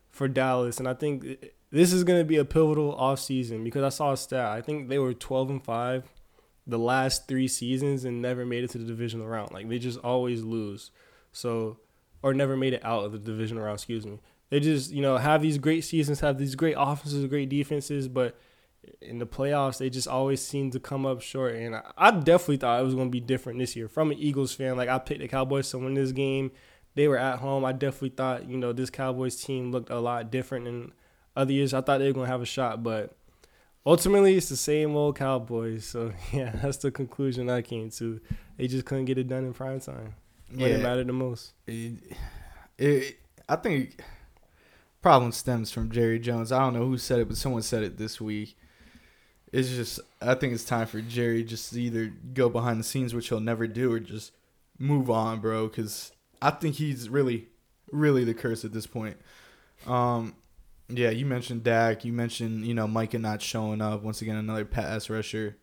[0.09, 4.11] for Dallas, and I think this is gonna be a pivotal offseason because I saw
[4.11, 4.47] a stat.
[4.47, 6.03] I think they were twelve and five
[6.67, 9.51] the last three seasons and never made it to the divisional round.
[9.51, 10.91] Like they just always lose.
[11.31, 11.77] So
[12.21, 14.19] or never made it out of the divisional round, excuse me.
[14.49, 18.35] They just, you know, have these great seasons, have these great offenses, great defenses, but
[19.01, 21.55] in the playoffs, they just always seem to come up short.
[21.55, 23.87] And I, I definitely thought it was going to be different this year.
[23.87, 26.51] From an Eagles fan, like I picked the Cowboys to win this game.
[26.95, 27.65] They were at home.
[27.65, 30.93] I definitely thought, you know, this Cowboys team looked a lot different than
[31.35, 31.73] other years.
[31.73, 33.15] I thought they were going to have a shot, but
[33.85, 35.85] ultimately it's the same old Cowboys.
[35.85, 38.21] So yeah, that's the conclusion I came to.
[38.57, 40.15] They just couldn't get it done in prime time
[40.49, 41.53] when yeah, it mattered the most.
[41.67, 41.95] It,
[42.77, 44.01] it, I think
[45.01, 46.51] problem stems from Jerry Jones.
[46.51, 48.57] I don't know who said it, but someone said it this week.
[49.55, 53.13] It's just I think it's time for Jerry just to either go behind the scenes,
[53.13, 54.33] which he'll never do, or just
[54.77, 55.67] move on, bro.
[55.67, 57.47] Because I think he's really,
[57.89, 59.15] really the curse at this point.
[59.87, 60.35] Um,
[60.89, 62.03] yeah, you mentioned Dak.
[62.03, 64.35] You mentioned you know Micah not showing up once again.
[64.35, 65.55] Another pass rusher.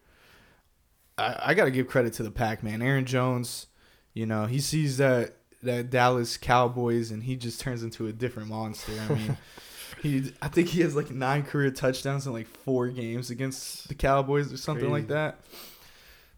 [1.18, 2.81] I, I got to give credit to the pack man.
[2.81, 3.66] Aaron Jones,
[4.14, 8.48] you know he sees that that Dallas Cowboys and he just turns into a different
[8.48, 8.92] monster.
[9.09, 9.37] I mean,
[10.03, 13.95] he I think he has like nine career touchdowns in like four games against the
[13.95, 14.93] Cowboys or something Crazy.
[14.93, 15.41] like that.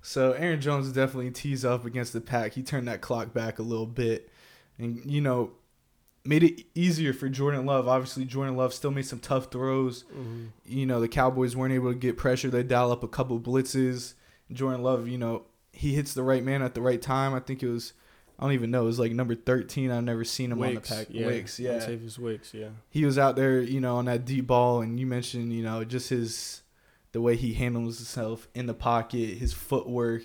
[0.02, 2.52] So Aaron Jones definitely tees up against the pack.
[2.52, 4.30] He turned that clock back a little bit,
[4.78, 5.52] and you know
[6.26, 7.88] made it easier for Jordan Love.
[7.88, 10.04] Obviously, Jordan Love still made some tough throws.
[10.04, 10.44] Mm-hmm.
[10.66, 12.50] You know, the Cowboys weren't able to get pressure.
[12.50, 14.14] They dial up a couple blitzes.
[14.52, 17.34] Jordan Love, you know, he hits the right man at the right time.
[17.34, 17.92] I think it was,
[18.38, 19.90] I don't even know, it was like number 13.
[19.90, 21.14] I've never seen him Wicks, on the pack.
[21.14, 21.26] Yeah.
[21.26, 21.78] Wicks, yeah.
[21.78, 22.70] Tavis Wicks, yeah.
[22.90, 24.82] He was out there, you know, on that deep ball.
[24.82, 26.62] And you mentioned, you know, just his,
[27.12, 30.24] the way he handles himself in the pocket, his footwork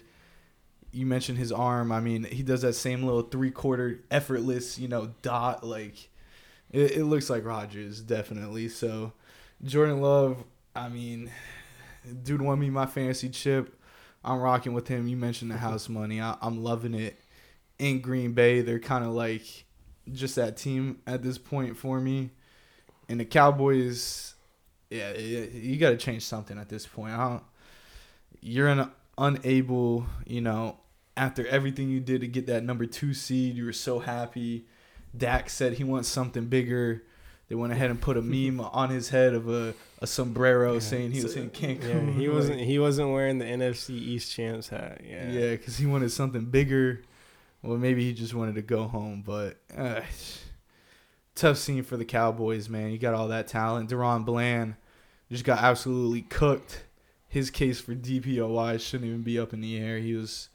[0.91, 1.91] you mentioned his arm.
[1.91, 5.63] I mean, he does that same little three quarter effortless, you know, dot.
[5.63, 6.09] Like,
[6.71, 8.69] it, it looks like Rodgers definitely.
[8.69, 9.13] So,
[9.63, 10.43] Jordan Love,
[10.75, 11.31] I mean,
[12.23, 13.75] dude won me my fantasy chip.
[14.23, 15.07] I'm rocking with him.
[15.07, 16.21] You mentioned the house money.
[16.21, 17.19] I, I'm loving it.
[17.79, 19.65] In Green Bay, they're kind of like
[20.11, 22.31] just that team at this point for me.
[23.07, 24.35] And the Cowboys,
[24.89, 27.13] yeah, you got to change something at this point.
[27.13, 27.43] I don't,
[28.41, 30.77] you're an unable, you know,
[31.17, 34.65] after everything you did to get that number two seed, you were so happy.
[35.15, 37.03] Dak said he wants something bigger.
[37.49, 40.79] They went ahead and put a meme on his head of a, a sombrero yeah.
[40.79, 42.07] saying he was in Cancun.
[42.07, 45.01] Yeah, he wasn't he wasn't wearing the NFC East champs hat.
[45.03, 47.01] Yeah, yeah, because he wanted something bigger.
[47.61, 50.01] Well, maybe he just wanted to go home, but uh,
[51.35, 52.91] tough scene for the Cowboys, man.
[52.91, 53.89] You got all that talent.
[53.89, 54.75] DaRon Bland
[55.31, 56.83] just got absolutely cooked.
[57.27, 59.99] His case for DPOY shouldn't even be up in the air.
[59.99, 60.49] He was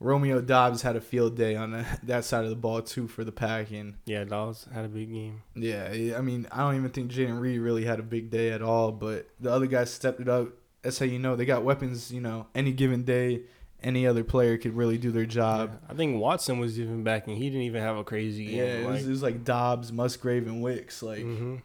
[0.00, 3.24] Romeo Doubs had a field day on the, that side of the ball too for
[3.24, 5.42] the pack, and yeah, Doubs had a big game.
[5.54, 8.62] Yeah, I mean, I don't even think Jayden Reed really had a big day at
[8.62, 10.48] all, but the other guys stepped it up.
[10.82, 12.12] That's how you know they got weapons.
[12.12, 13.42] You know, any given day,
[13.84, 15.70] any other player could really do their job.
[15.70, 18.56] Yeah, I think Watson was even back, and he didn't even have a crazy game.
[18.56, 21.20] Yeah, it, like, was, it was like Doubs, Musgrave, and Wicks, like.
[21.20, 21.56] Mm-hmm.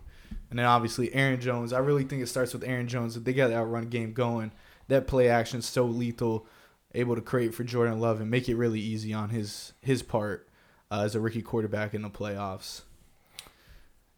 [0.50, 1.74] And then obviously Aaron Jones.
[1.74, 3.16] I really think it starts with Aaron Jones.
[3.16, 4.52] If they got that run game going,
[4.88, 6.48] that play action so lethal
[6.94, 10.50] able to create for Jordan Love and make it really easy on his his part
[10.90, 12.82] uh, as a rookie quarterback in the playoffs.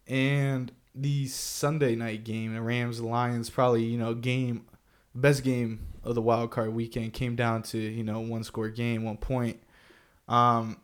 [0.08, 4.66] And the Sunday night game, the Rams Lions, probably you know game
[5.14, 9.04] best game of the wild card weekend came down to you know one score game,
[9.04, 9.60] one point.
[10.28, 10.78] Um,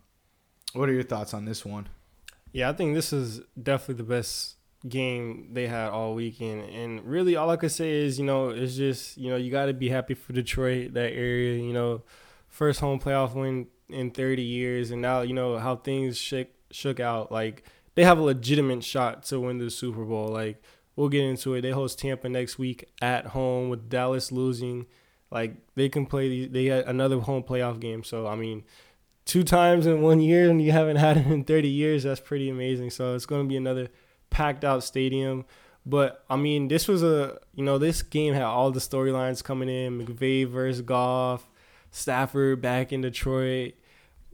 [0.73, 1.87] what are your thoughts on this one?
[2.51, 6.69] Yeah, I think this is definitely the best game they had all weekend.
[6.69, 9.65] And really, all I could say is, you know, it's just, you know, you got
[9.65, 12.03] to be happy for Detroit, that area, you know,
[12.47, 14.91] first home playoff win in 30 years.
[14.91, 17.31] And now, you know, how things shook, shook out.
[17.31, 17.63] Like,
[17.95, 20.29] they have a legitimate shot to win the Super Bowl.
[20.29, 20.61] Like,
[20.97, 21.61] we'll get into it.
[21.61, 24.87] They host Tampa next week at home with Dallas losing.
[25.31, 28.03] Like, they can play, they had another home playoff game.
[28.03, 28.65] So, I mean,
[29.23, 32.49] two times in one year and you haven't had it in 30 years, that's pretty
[32.49, 32.89] amazing.
[32.89, 33.87] So, it's going to be another
[34.29, 35.45] packed out stadium.
[35.87, 39.69] But I mean, this was a you know this game had all the storylines coming
[39.69, 41.49] in: McVay versus Goff,
[41.91, 43.75] Stafford back in Detroit.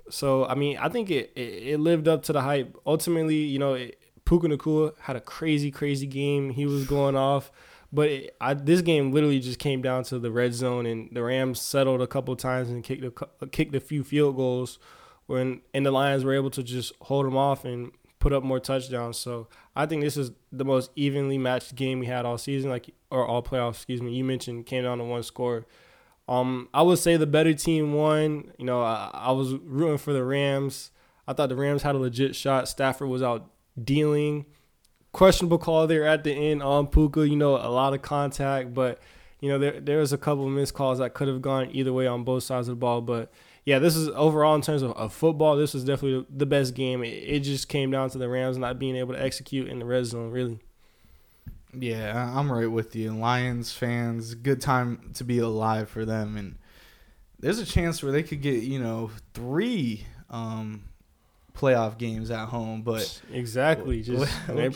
[0.09, 2.75] So I mean, I think it it, it lived up to the hype.
[2.87, 6.51] Ultimately, you know, it, Puka Nacua had a crazy crazy game.
[6.51, 7.51] He was going off.
[7.91, 11.21] But it, I, this game literally just came down to the red zone, and the
[11.21, 14.79] Rams settled a couple times and kicked a, kicked a few field goals,
[15.27, 18.59] when and the Lions were able to just hold them off and put up more
[18.59, 19.17] touchdowns.
[19.17, 22.89] So I think this is the most evenly matched game we had all season, like
[23.11, 23.75] or all playoffs.
[23.75, 24.13] Excuse me.
[24.13, 25.67] You mentioned came down to one score.
[26.27, 28.53] Um, I would say the better team won.
[28.57, 30.89] You know, I, I was rooting for the Rams.
[31.27, 32.67] I thought the Rams had a legit shot.
[32.67, 33.49] Stafford was out
[33.81, 34.45] dealing.
[35.11, 37.27] Questionable call there at the end on Puka.
[37.27, 38.99] You know, a lot of contact, but
[39.39, 41.93] you know there there was a couple of missed calls that could have gone either
[41.93, 43.01] way on both sides of the ball.
[43.01, 43.31] But
[43.65, 47.03] yeah, this is overall in terms of, of football, this was definitely the best game.
[47.03, 49.85] It, it, just came down to the Rams not being able to execute in the
[49.85, 50.59] red zone, really.
[51.73, 53.15] Yeah, I'm right with you.
[53.15, 56.57] Lions fans, good time to be alive for them, and
[57.39, 60.83] there's a chance where they could get you know three um,
[61.57, 64.71] playoff games at home, but exactly, just we'll,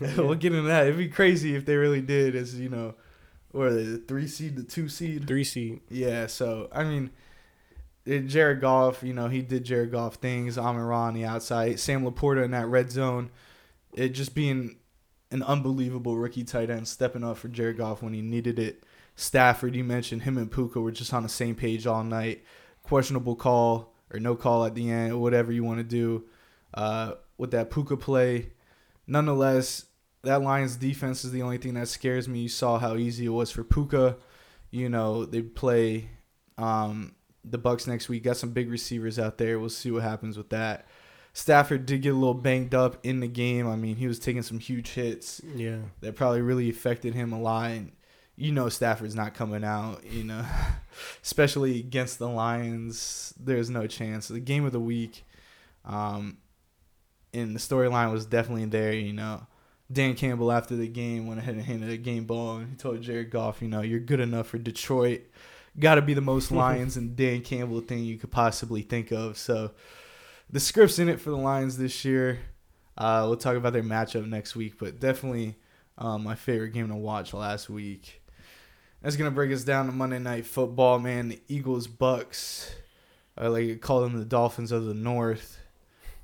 [0.16, 0.86] we'll get into that.
[0.86, 2.94] It'd be crazy if they really did, as you know,
[3.52, 5.80] or the three seed, the two seed, three seed.
[5.88, 7.10] Yeah, so I mean
[8.06, 10.56] Jared Goff, you know, he did Jared Goff things.
[10.56, 11.80] Amon Ra on the outside.
[11.80, 13.30] Sam LaPorta in that red zone.
[13.94, 14.76] It just being
[15.32, 18.84] an unbelievable rookie tight end stepping up for Jared Goff when he needed it.
[19.16, 22.44] Stafford, you mentioned him and Puka were just on the same page all night.
[22.84, 26.24] Questionable call or no call at the end, or whatever you want to do
[26.74, 28.50] uh, with that Puka play.
[29.06, 29.86] Nonetheless,
[30.22, 32.40] that Lions defense is the only thing that scares me.
[32.40, 34.16] You saw how easy it was for Puka.
[34.70, 36.10] You know, they play
[36.58, 37.14] um,
[37.44, 38.24] the Bucks next week.
[38.24, 39.58] Got some big receivers out there.
[39.58, 40.86] We'll see what happens with that.
[41.32, 43.68] Stafford did get a little banged up in the game.
[43.68, 45.42] I mean, he was taking some huge hits.
[45.54, 45.78] Yeah.
[46.00, 47.72] That probably really affected him a lot.
[47.72, 47.92] And
[48.36, 50.44] you know Stafford's not coming out, you know.
[51.22, 53.34] Especially against the Lions.
[53.38, 54.28] There's no chance.
[54.28, 55.24] The game of the week.
[55.84, 56.38] Um
[57.34, 59.46] and the storyline was definitely there, you know.
[59.92, 63.02] Dan Campbell after the game went ahead and handed a game ball and he told
[63.02, 65.22] Jared Goff, you know, you're good enough for Detroit
[65.78, 69.38] got to be the most Lions and Dan Campbell thing you could possibly think of.
[69.38, 69.72] So
[70.50, 72.40] the script's in it for the Lions this year.
[72.96, 75.56] Uh, we'll talk about their matchup next week, but definitely
[75.98, 78.22] um, my favorite game to watch last week.
[79.06, 81.28] That's gonna break us down to Monday Night Football, man.
[81.28, 82.74] The Eagles, Bucks.
[83.38, 85.60] I like to call them the Dolphins of the North.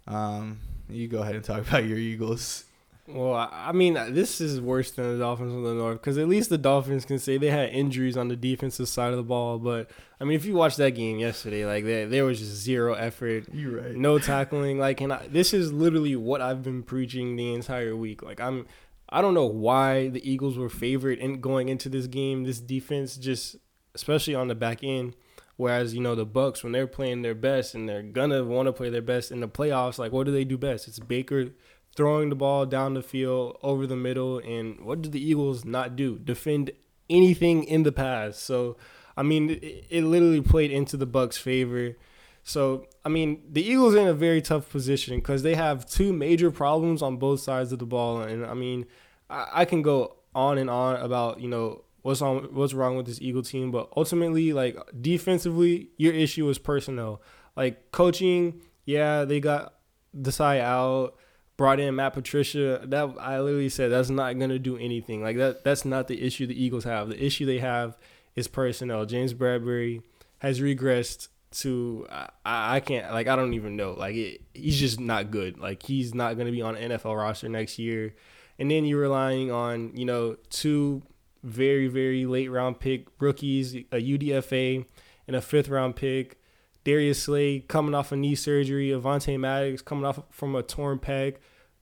[0.08, 2.64] Um, you go ahead and talk about your Eagles.
[3.06, 6.50] Well, I mean, this is worse than the Dolphins of the North because at least
[6.50, 9.60] the Dolphins can say they had injuries on the defensive side of the ball.
[9.60, 9.88] But
[10.20, 13.44] I mean, if you watch that game yesterday, like there, there was just zero effort.
[13.52, 13.94] You're right.
[13.94, 14.80] No tackling.
[14.80, 18.24] Like, and I, this is literally what I've been preaching the entire week.
[18.24, 18.66] Like, I'm,
[19.12, 22.44] I don't know why the Eagles were favored in going into this game.
[22.44, 23.56] This defense just,
[23.94, 25.14] especially on the back end,
[25.56, 28.72] whereas you know the Bucks when they're playing their best and they're gonna want to
[28.72, 30.88] play their best in the playoffs, like what do they do best?
[30.88, 31.50] It's Baker
[31.94, 35.94] throwing the ball down the field over the middle, and what do the Eagles not
[35.94, 36.18] do?
[36.18, 36.70] Defend
[37.10, 38.38] anything in the pass.
[38.38, 38.76] So,
[39.16, 41.96] I mean, it, it literally played into the Bucks' favor.
[42.44, 46.12] So, I mean, the Eagles are in a very tough position because they have two
[46.12, 48.86] major problems on both sides of the ball, and I mean,
[49.32, 53.06] I, I can go on and on about you know what's on what's wrong with
[53.06, 57.22] this Eagle team, but ultimately, like defensively, your issue is personnel.
[57.56, 59.74] Like coaching, yeah, they got
[60.16, 61.16] Desai out,
[61.56, 62.80] brought in Matt Patricia.
[62.84, 65.22] That I literally said that's not gonna do anything.
[65.22, 67.08] Like that that's not the issue the Eagles have.
[67.08, 67.96] The issue they have
[68.34, 69.06] is personnel.
[69.06, 70.02] James Bradberry
[70.38, 73.92] has regressed to I, I can't like I don't even know.
[73.92, 75.58] Like it, he's just not good.
[75.58, 78.14] Like he's not gonna be on NFL roster next year.
[78.62, 81.02] And then you're relying on, you know, two
[81.42, 84.86] very, very late round pick rookies, a UDFA
[85.26, 86.40] and a fifth round pick.
[86.84, 91.38] Darius Slay coming off a knee surgery, Avonte Maddox coming off from a torn pec.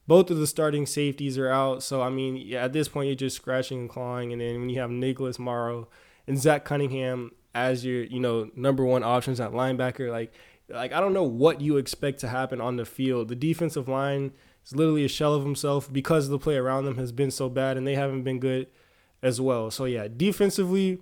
[0.07, 1.83] Both of the starting safeties are out.
[1.83, 4.33] So, I mean, yeah, at this point, you're just scratching and clawing.
[4.33, 5.87] And then when you have Nicholas Morrow
[6.27, 10.33] and Zach Cunningham as your, you know, number one options at linebacker, like,
[10.71, 13.29] like I don't know what you expect to happen on the field.
[13.29, 14.33] The defensive line
[14.71, 17.77] is literally a shell of himself because the play around them has been so bad
[17.77, 18.69] and they haven't been good
[19.23, 19.71] as well.
[19.71, 21.01] So yeah, defensively,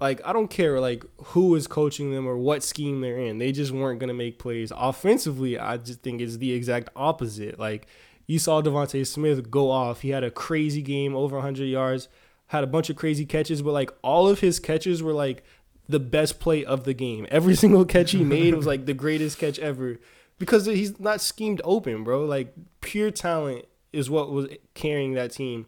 [0.00, 3.38] like I don't care like who is coaching them or what scheme they're in.
[3.38, 4.72] They just weren't gonna make plays.
[4.76, 7.58] Offensively, I just think it's the exact opposite.
[7.58, 7.86] Like
[8.26, 10.00] you saw DeVonta Smith go off.
[10.00, 12.08] He had a crazy game, over 100 yards,
[12.48, 15.44] had a bunch of crazy catches, but like all of his catches were like
[15.88, 17.26] the best play of the game.
[17.30, 19.98] Every single catch he made was like the greatest catch ever
[20.42, 22.24] because he's not schemed open, bro.
[22.24, 25.66] Like pure talent is what was carrying that team.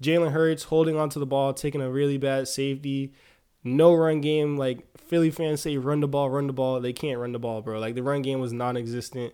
[0.00, 3.14] Jalen Hurts holding onto the ball, taking a really bad safety.
[3.64, 4.56] No run game.
[4.56, 6.78] Like Philly fans say, run the ball, run the ball.
[6.78, 7.80] They can't run the ball, bro.
[7.80, 9.32] Like the run game was non-existent.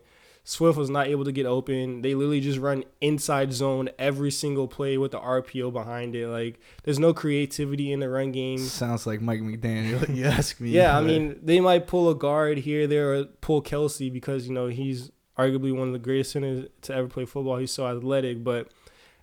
[0.48, 2.00] Swift was not able to get open.
[2.00, 6.26] They literally just run inside zone every single play with the RPO behind it.
[6.26, 8.56] Like there's no creativity in the run game.
[8.56, 10.08] Sounds like Mike McDaniel.
[10.16, 10.70] you ask me.
[10.70, 14.54] Yeah, I mean they might pull a guard here, there, or pull Kelce because you
[14.54, 17.58] know he's arguably one of the greatest centers to ever play football.
[17.58, 18.68] He's so athletic, but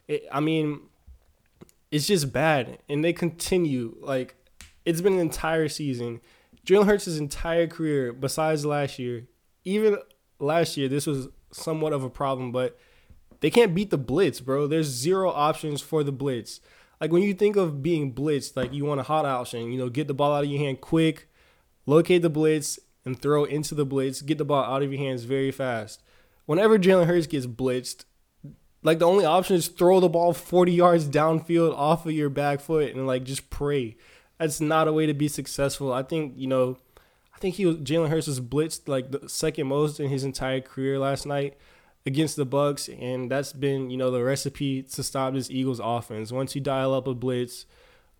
[0.07, 0.81] it, I mean
[1.89, 2.77] it's just bad.
[2.87, 3.95] And they continue.
[3.99, 4.35] Like,
[4.85, 6.21] it's been an entire season.
[6.67, 9.25] Jalen Hurts' entire career, besides last year,
[9.63, 9.97] even
[10.45, 12.77] last year, this was somewhat of a problem, but
[13.41, 14.67] they can't beat the blitz, bro.
[14.67, 16.61] There's zero options for the blitz.
[17.01, 19.89] Like when you think of being blitzed, like you want a hot option, you know,
[19.89, 21.27] get the ball out of your hand quick,
[21.85, 25.23] locate the blitz, and throw into the blitz, get the ball out of your hands
[25.23, 26.01] very fast.
[26.45, 28.05] Whenever Jalen Hurts gets blitzed,
[28.81, 32.59] like the only option is throw the ball 40 yards downfield off of your back
[32.59, 33.97] foot and like just pray.
[34.39, 35.93] That's not a way to be successful.
[35.93, 36.77] I think, you know,
[37.45, 40.99] think he was Jalen Hurts was blitzed like the second most in his entire career
[40.99, 41.57] last night
[42.05, 46.31] against the Bucks, and that's been, you know, the recipe to stop this Eagles offense.
[46.31, 47.65] Once you dial up a blitz,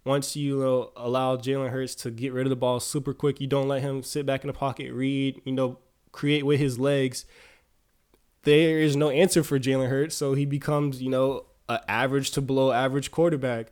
[0.04, 3.48] once you, know, allow Jalen Hurts to get rid of the ball super quick, you
[3.48, 5.78] don't let him sit back in the pocket, read, you know,
[6.12, 7.26] create with his legs
[8.46, 12.42] there is no answer for Jalen Hurts, so he becomes, you know, an average to
[12.42, 13.68] below average quarterback.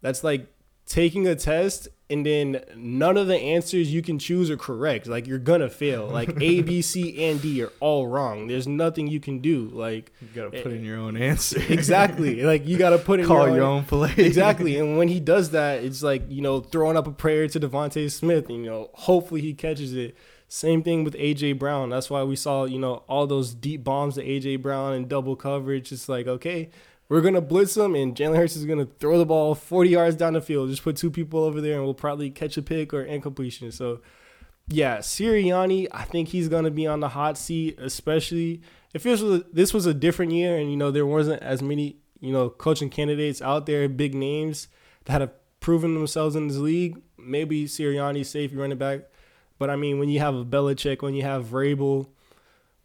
[0.00, 0.46] That's like
[0.86, 5.06] taking a test and then none of the answers you can choose are correct.
[5.08, 6.06] Like you're gonna fail.
[6.06, 8.46] Like A, B, C, and D are all wrong.
[8.46, 9.68] There's nothing you can do.
[9.72, 11.60] Like you gotta put eh, in your own answer.
[11.68, 12.42] exactly.
[12.42, 14.14] Like you gotta put in call your, your own, own play.
[14.18, 14.78] exactly.
[14.78, 18.10] And when he does that, it's like you know throwing up a prayer to DeVonta
[18.10, 18.48] Smith.
[18.48, 20.16] And, you know, hopefully he catches it.
[20.48, 21.90] Same thing with AJ Brown.
[21.90, 25.34] That's why we saw, you know, all those deep bombs to AJ Brown and double
[25.34, 25.90] coverage.
[25.90, 26.70] It's like, okay,
[27.08, 30.34] we're gonna blitz him, and Jalen Hurts is gonna throw the ball 40 yards down
[30.34, 30.70] the field.
[30.70, 33.72] Just put two people over there, and we'll probably catch a pick or incompletion.
[33.72, 34.00] So,
[34.68, 38.62] yeah, Sirianni, I think he's gonna be on the hot seat, especially
[38.94, 41.96] if this was this was a different year, and you know there wasn't as many
[42.20, 44.68] you know coaching candidates out there, big names
[45.04, 47.00] that have proven themselves in this league.
[47.18, 49.02] Maybe Sirianni's safe running back
[49.58, 52.08] but I mean, when you have a Belichick, when you have Vrabel,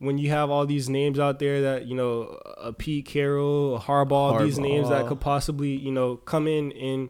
[0.01, 3.79] when you have all these names out there that you know, a Pete Carroll, a
[3.79, 7.09] Harbaugh, Harbaugh, these names that could possibly you know come in and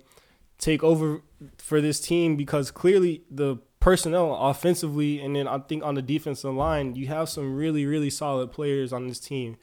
[0.57, 1.21] take over
[1.57, 6.53] for this team because clearly the personnel offensively and then I think on the defensive
[6.53, 9.57] line you have some really really solid players on this team.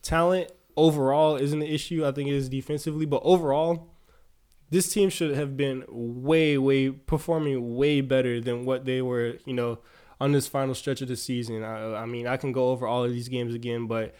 [0.00, 2.06] Talent overall isn't an issue.
[2.06, 3.90] I think it is defensively, but overall
[4.70, 9.52] this team should have been way, way performing way better than what they were, you
[9.52, 9.78] know,
[10.22, 11.64] on this final stretch of the season.
[11.64, 14.14] I, I mean, I can go over all of these games again, but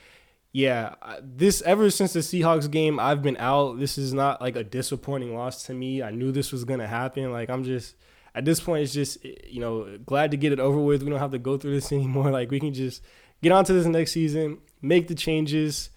[0.51, 3.79] yeah, this ever since the Seahawks game, I've been out.
[3.79, 6.03] This is not like a disappointing loss to me.
[6.03, 7.31] I knew this was gonna happen.
[7.31, 7.95] Like I'm just
[8.35, 11.05] at this point, it's just you know glad to get it over with.
[11.05, 12.33] We don't have to go through this anymore.
[12.33, 13.01] Like we can just
[13.41, 15.91] get on to this next season, make the changes.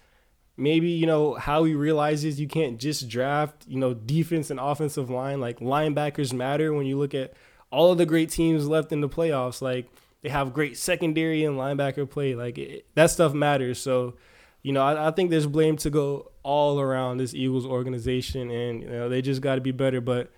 [0.56, 5.10] Maybe you know how he realizes you can't just draft you know defense and offensive
[5.10, 5.40] line.
[5.40, 7.34] Like linebackers matter when you look at
[7.70, 9.60] all of the great teams left in the playoffs.
[9.60, 9.88] Like
[10.22, 12.34] they have great secondary and linebacker play.
[12.34, 13.78] Like it, that stuff matters.
[13.78, 14.14] So
[14.62, 18.82] you know, I, I, think there's blame to go all around this Eagles organization, and
[18.82, 20.00] you know they just got to be better.
[20.00, 20.32] But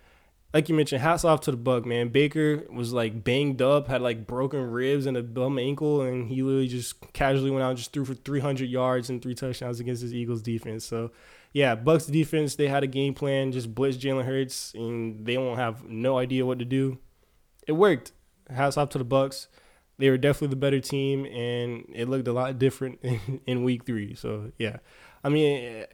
[0.52, 2.08] like you mentioned, hats off to the Buck man.
[2.08, 6.42] Baker was like banged up, had like broken ribs and a bum ankle, and he
[6.42, 10.02] literally just casually went out and just threw for 300 yards and three touchdowns against
[10.02, 10.84] his Eagles defense.
[10.84, 11.10] So
[11.54, 15.58] yeah, Bucks defense they had a game plan, just blitz Jalen Hurts, and they won't
[15.58, 16.98] have no idea what to do.
[17.68, 18.10] It worked.
[18.50, 19.46] Hats off to the Bucks
[19.98, 23.84] they were definitely the better team, and it looked a lot different in, in week
[23.84, 24.14] three.
[24.14, 24.78] So yeah,
[25.22, 25.84] I mean,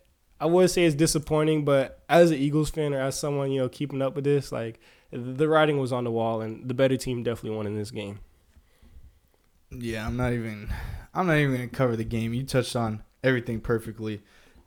[0.41, 3.69] I would say it's disappointing, but as an Eagles fan or as someone you know
[3.69, 4.79] keeping up with this, like
[5.11, 8.21] the writing was on the wall, and the better team definitely won in this game.
[9.71, 10.73] Yeah, I'm not even.
[11.15, 12.35] I'm not even gonna cover the game.
[12.35, 14.23] You touched on everything perfectly.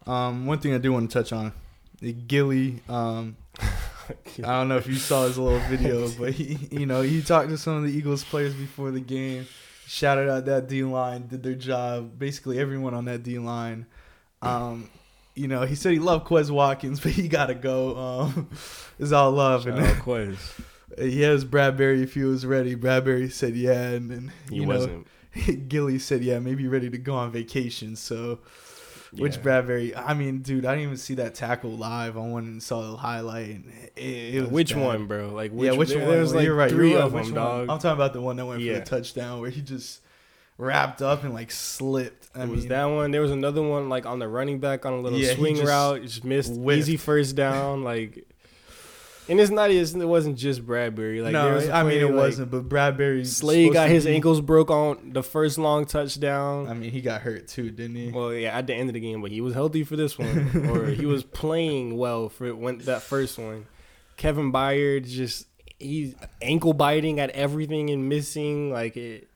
[0.06, 1.54] Um, one thing I do want to touch on,
[2.00, 2.82] the Gilly.
[2.90, 3.36] Um,
[4.40, 7.50] I don't know if you saw his little video, but he, you know, he talked
[7.50, 9.48] to some of the Eagles players before the game,
[9.86, 12.18] shouted out that D line, did their job.
[12.18, 13.86] Basically, everyone on that D line.
[14.42, 14.90] Um,
[15.36, 17.98] you know, he said he loved Quez Watkins, but he gotta go.
[17.98, 18.50] Um,
[19.00, 19.64] it's all love.
[19.64, 20.38] Shout and out Quez.
[20.98, 22.76] He has Bradberry if he was ready.
[22.76, 25.08] Bradberry said yeah, and then he wasn't.
[25.68, 27.96] Gilly said yeah, maybe ready to go on vacation.
[27.96, 28.40] So
[29.12, 29.42] which yeah.
[29.44, 29.94] Bradberry?
[29.96, 32.18] I mean, dude, I didn't even see that tackle live.
[32.18, 33.62] I went and saw the highlight.
[33.96, 34.84] It, it which bad.
[34.84, 35.30] one, bro?
[35.30, 36.10] Like, which, yeah, which there, one?
[36.10, 37.26] There was like you're right, three you're of right.
[37.26, 37.70] them, dog.
[37.70, 38.74] I'm talking about the one that went yeah.
[38.74, 40.02] for the touchdown where he just
[40.58, 42.30] wrapped up and like slipped.
[42.36, 43.12] I it mean, was that one.
[43.12, 46.02] There was another one like on the running back on a little yeah, swing route,
[46.04, 46.80] just missed whiffed.
[46.80, 47.84] easy first down.
[47.84, 48.26] Like
[49.30, 51.22] and it's not it wasn't just Bradberry.
[51.22, 54.72] Like no, I mean it like, wasn't, but Bradberry Slay got his be, ankles broke
[54.72, 56.68] on the first long touchdown.
[56.68, 58.12] I mean he got hurt too, didn't he?
[58.12, 60.70] Well, yeah, at the end of the game, but he was healthy for this one,
[60.70, 63.66] or he was playing well for when that first one.
[64.16, 65.48] Kevin Byard just
[65.80, 69.30] he's ankle biting at everything and missing like it.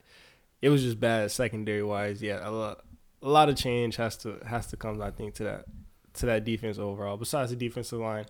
[0.60, 2.22] It was just bad secondary wise.
[2.22, 2.84] Yeah, a lot,
[3.20, 5.02] a lot of change has to has to come.
[5.02, 5.64] I think to that
[6.14, 7.16] to that defense overall.
[7.16, 8.26] Besides the defensive line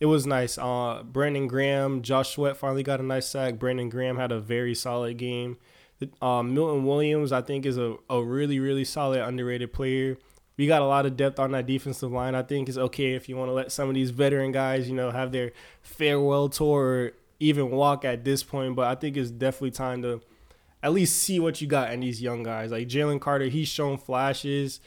[0.00, 0.58] it was nice.
[0.58, 3.58] Uh, Brandon Graham, Josh Sweat finally got a nice sack.
[3.58, 5.56] Brandon Graham had a very solid game.
[6.20, 10.18] Uh, Milton Williams, I think, is a, a really, really solid, underrated player.
[10.56, 12.34] We got a lot of depth on that defensive line.
[12.34, 14.94] I think it's okay if you want to let some of these veteran guys, you
[14.94, 18.76] know, have their farewell tour or even walk at this point.
[18.76, 20.20] But I think it's definitely time to
[20.82, 22.70] at least see what you got in these young guys.
[22.70, 24.80] Like Jalen Carter, he's shown flashes.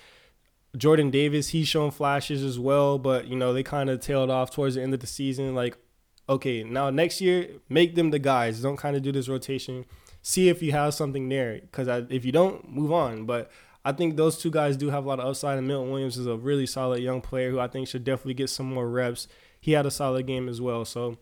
[0.78, 4.52] Jordan Davis, he's shown flashes as well, but you know they kind of tailed off
[4.52, 5.56] towards the end of the season.
[5.56, 5.78] Like,
[6.30, 8.62] okay, now next year, make them the guys.
[8.62, 9.86] Don't kind of do this rotation.
[10.22, 13.26] See if you have something there, because if you don't, move on.
[13.26, 13.50] But
[13.86, 16.28] I think those two guys do have a lot of upside, and Milton Williams is
[16.28, 19.28] a really solid young player who I think should definitely get some more reps.
[19.60, 20.84] He had a solid game as well.
[20.86, 21.18] So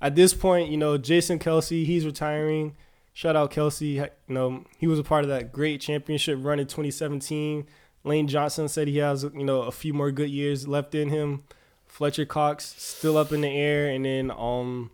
[0.00, 2.76] at this point, you know, Jason Kelce, he's retiring.
[3.12, 3.94] Shout out Kelce.
[3.94, 7.66] You know, he was a part of that great championship run in 2017
[8.04, 11.42] Lane Johnson said he has you know a few more good years left in him.
[11.86, 14.90] Fletcher Cox still up in the air, and then um,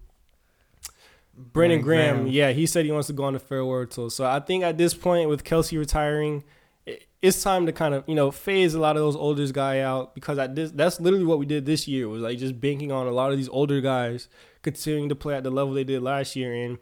[1.34, 4.10] Brandon Graham, Graham, yeah, he said he wants to go on the farewell tour.
[4.10, 6.44] So I think at this point, with Kelce retiring,
[7.22, 10.14] it's time to kind of you know phase a lot of those older guys out
[10.14, 13.06] because at this that's literally what we did this year was like just banking on
[13.06, 14.28] a lot of these older guys
[14.62, 16.78] continuing to play at the level they did last year and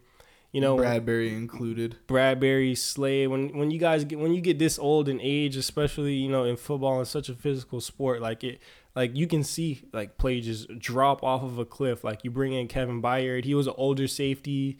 [0.53, 1.97] you know Bradberry included.
[2.07, 3.27] Bradberry, Slay.
[3.27, 6.45] When when you guys get when you get this old in age, especially you know
[6.45, 8.61] in football and such a physical sport, like it,
[8.97, 12.03] like you can see like play just drop off of a cliff.
[12.03, 14.79] Like you bring in Kevin Byard, he was an older safety,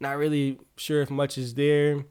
[0.00, 2.04] not really sure if much is there.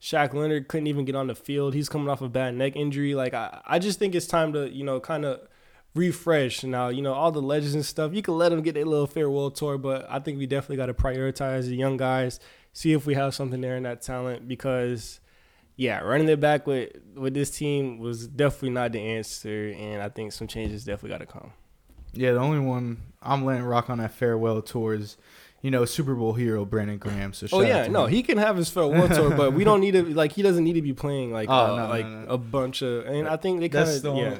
[0.00, 1.72] Shaq Leonard couldn't even get on the field.
[1.72, 3.14] He's coming off a bad neck injury.
[3.14, 5.40] Like I, I just think it's time to you know kind of
[5.94, 6.88] refresh now.
[6.88, 8.12] You know all the legends and stuff.
[8.12, 10.86] You can let them get their little farewell tour, but I think we definitely got
[10.86, 12.40] to prioritize the young guys
[12.76, 15.18] see if we have something there in that talent because
[15.76, 20.10] yeah, running it back with with this team was definitely not the answer, and I
[20.10, 21.52] think some changes definitely got to come.
[22.12, 25.16] Yeah, the only one I'm letting rock on that farewell tour is,
[25.62, 27.32] you know, Super Bowl hero Brandon Graham.
[27.32, 28.10] So oh yeah, no, him.
[28.10, 30.74] he can have his farewell tour, but we don't need to like he doesn't need
[30.74, 32.28] to be playing like oh, uh, no, like no, no.
[32.28, 33.06] a bunch of.
[33.06, 34.38] And I think they kind of yeah.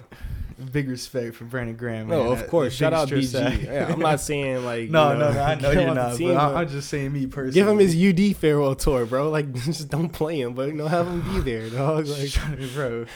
[0.72, 2.08] Big respect for Brandon Graham.
[2.08, 2.32] No, man.
[2.32, 2.72] of That- course.
[2.74, 3.64] Shout out BG.
[3.64, 5.40] Yeah, I'm not saying like no, you no, no.
[5.40, 6.16] I know you're not.
[6.16, 7.52] team, but I'm just saying me personally.
[7.54, 9.28] give him his UD farewell tour, bro.
[9.30, 12.06] Like just don't play him, but you know have him be there, dog.
[12.06, 12.30] Like
[12.74, 13.06] bro,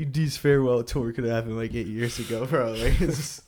[0.00, 2.72] UD's farewell tour could have happened like eight years ago, bro.
[2.72, 3.42] Like it's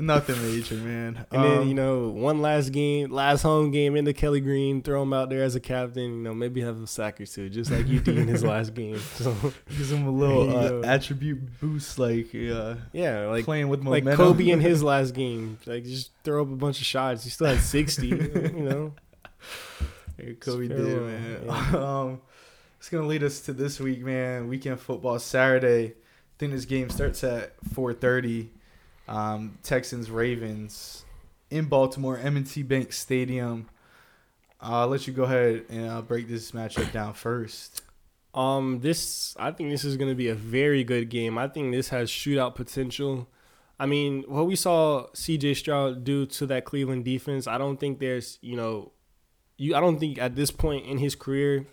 [0.00, 1.26] nothing major, man.
[1.30, 5.02] And then Um, you know, one last game, last home game into Kelly Green, throw
[5.02, 6.02] him out there as a captain.
[6.18, 8.74] You know, maybe have a sack or two, just like you did in his last
[8.74, 8.98] game.
[8.98, 9.34] So
[9.68, 14.08] gives him a little you uh, attribute boost, like uh, yeah, like playing with momentum.
[14.08, 14.16] like.
[14.16, 17.24] Kobe in his last game, like just throw up a bunch of shots.
[17.24, 18.08] He still had sixty.
[18.08, 18.92] you know,
[20.40, 21.40] Kobe did, Farewell, man.
[21.46, 22.00] yeah.
[22.00, 22.20] um,
[22.78, 24.48] it's gonna lead us to this week, man.
[24.48, 25.86] Weekend football Saturday.
[25.88, 25.92] I
[26.38, 28.48] think this game starts at 4:30.
[29.10, 31.04] Um, Texans Ravens
[31.50, 33.68] in Baltimore, M&T Bank Stadium.
[34.60, 37.82] I'll let you go ahead and uh, break this matchup down first.
[38.34, 41.36] Um, this I think this is going to be a very good game.
[41.36, 43.28] I think this has shootout potential.
[43.80, 45.54] I mean, what we saw C.J.
[45.54, 48.92] Stroud do to that Cleveland defense, I don't think there's you know,
[49.56, 51.66] you I don't think at this point in his career,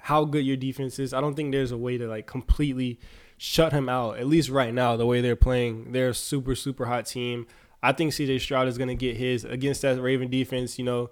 [0.00, 1.14] how good your defense is.
[1.14, 2.98] I don't think there's a way to like completely
[3.36, 4.18] shut him out.
[4.18, 7.46] At least right now, the way they're playing, they're a super super hot team.
[7.82, 8.38] I think C.J.
[8.38, 10.78] Stroud is going to get his against that Raven defense.
[10.78, 11.10] You know,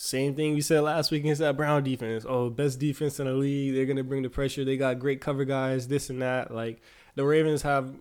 [0.00, 2.24] same thing we said last week against that Brown defense.
[2.26, 3.74] Oh, best defense in the league.
[3.74, 4.64] They're gonna bring the pressure.
[4.64, 6.54] They got great cover guys, this and that.
[6.54, 6.80] Like
[7.16, 7.92] the Ravens have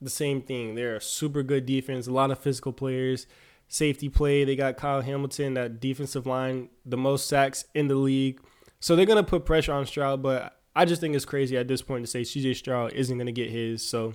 [0.00, 0.74] the same thing.
[0.74, 3.26] They're a super good defense, a lot of physical players,
[3.68, 4.44] safety play.
[4.44, 8.40] They got Kyle Hamilton, that defensive line, the most sacks in the league.
[8.80, 11.82] So they're gonna put pressure on Stroud, but I just think it's crazy at this
[11.82, 13.86] point to say CJ Stroud isn't gonna get his.
[13.86, 14.14] So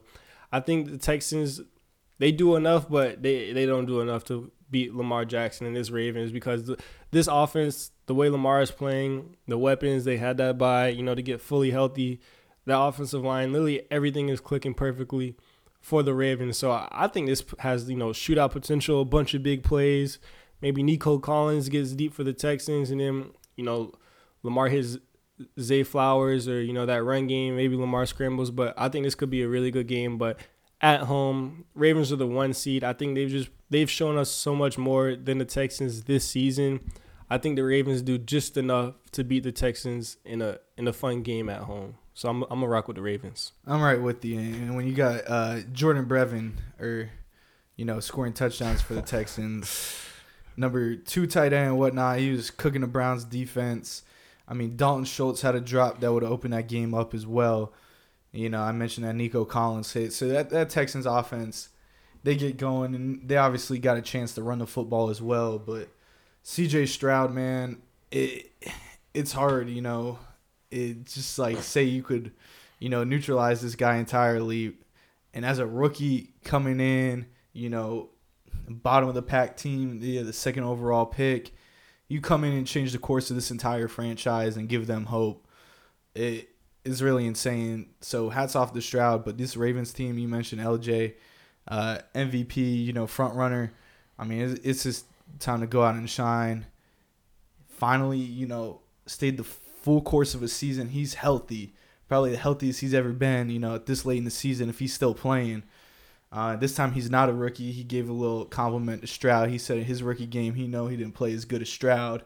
[0.52, 1.62] I think the Texans
[2.20, 5.90] they do enough, but they, they don't do enough to beat Lamar Jackson and this
[5.90, 6.78] Ravens because the,
[7.12, 11.16] this offense, the way Lamar is playing, the weapons they had that by, you know,
[11.16, 12.20] to get fully healthy,
[12.66, 15.36] the offensive line, literally everything is clicking perfectly
[15.80, 16.58] for the Ravens.
[16.58, 20.20] So I, I think this has, you know, shootout potential, a bunch of big plays.
[20.62, 23.94] Maybe Nico Collins gets deep for the Texans and then, you know,
[24.44, 24.98] Lamar hits
[25.60, 27.56] Zay Flowers or, you know, that run game.
[27.56, 30.18] Maybe Lamar scrambles, but I think this could be a really good game.
[30.18, 30.40] But
[30.82, 31.66] at home.
[31.74, 32.84] Ravens are the one seed.
[32.84, 36.92] I think they've just they've shown us so much more than the Texans this season.
[37.30, 40.94] I think the Ravens do just enough to beat the Texans in a in a
[40.94, 41.96] fun game at home.
[42.14, 43.54] So I'm I'm gonna rock with the Ravens.
[43.66, 44.40] I'm right with you.
[44.40, 47.10] And when you got uh, Jordan Brevin, or
[47.76, 49.96] you know, scoring touchdowns for the Texans,
[50.58, 54.04] number two tight end and whatnot, he was cooking the Browns defense.
[54.48, 57.74] I mean, Dalton Schultz had a drop that would open that game up as well.
[58.32, 60.14] You know, I mentioned that Nico Collins hit.
[60.14, 61.70] So that that Texans offense,
[62.24, 65.60] they get going, and they obviously got a chance to run the football as well.
[65.60, 65.90] But
[66.44, 66.86] C.J.
[66.86, 67.82] Stroud, man,
[68.12, 68.52] it
[69.14, 69.70] it's hard.
[69.70, 70.20] You know,
[70.72, 72.32] it's just like say you could,
[72.80, 74.74] you know, neutralize this guy entirely,
[75.34, 78.10] and as a rookie coming in, you know,
[78.70, 81.52] bottom of the pack team, the the second overall pick,
[82.08, 85.48] you come in and change the course of this entire franchise and give them hope.
[86.16, 86.50] It
[86.86, 87.90] is really insane.
[88.02, 91.16] So hats off to Stroud, but this Ravens team, you mentioned LJ,
[91.68, 93.74] uh, MVP, you know, front runner.
[94.18, 95.06] I mean, it's, it's just
[95.40, 96.66] time to go out and shine.
[97.68, 100.90] Finally, you know, stayed the full course of a season.
[100.90, 101.74] He's healthy,
[102.08, 103.50] probably the healthiest he's ever been.
[103.50, 105.64] You know, at this late in the season, if he's still playing.
[106.32, 107.72] Uh, this time he's not a rookie.
[107.72, 109.50] He gave a little compliment to Stroud.
[109.50, 112.24] He said in his rookie game, he know he didn't play as good as Stroud,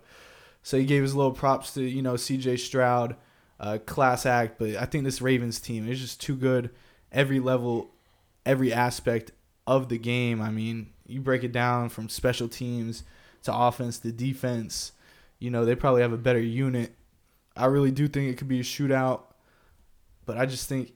[0.64, 2.58] so he gave his little props to you know C.J.
[2.58, 3.16] Stroud,
[3.60, 4.58] uh, class act.
[4.58, 6.72] But I think this Ravens team is just too good,
[7.12, 7.92] every level,
[8.46, 9.32] every aspect
[9.68, 10.42] of the game.
[10.42, 13.04] I mean, you break it down from special teams
[13.44, 14.94] to offense to defense.
[15.38, 16.96] You know they probably have a better unit.
[17.56, 19.22] I really do think it could be a shootout,
[20.26, 20.94] but I just think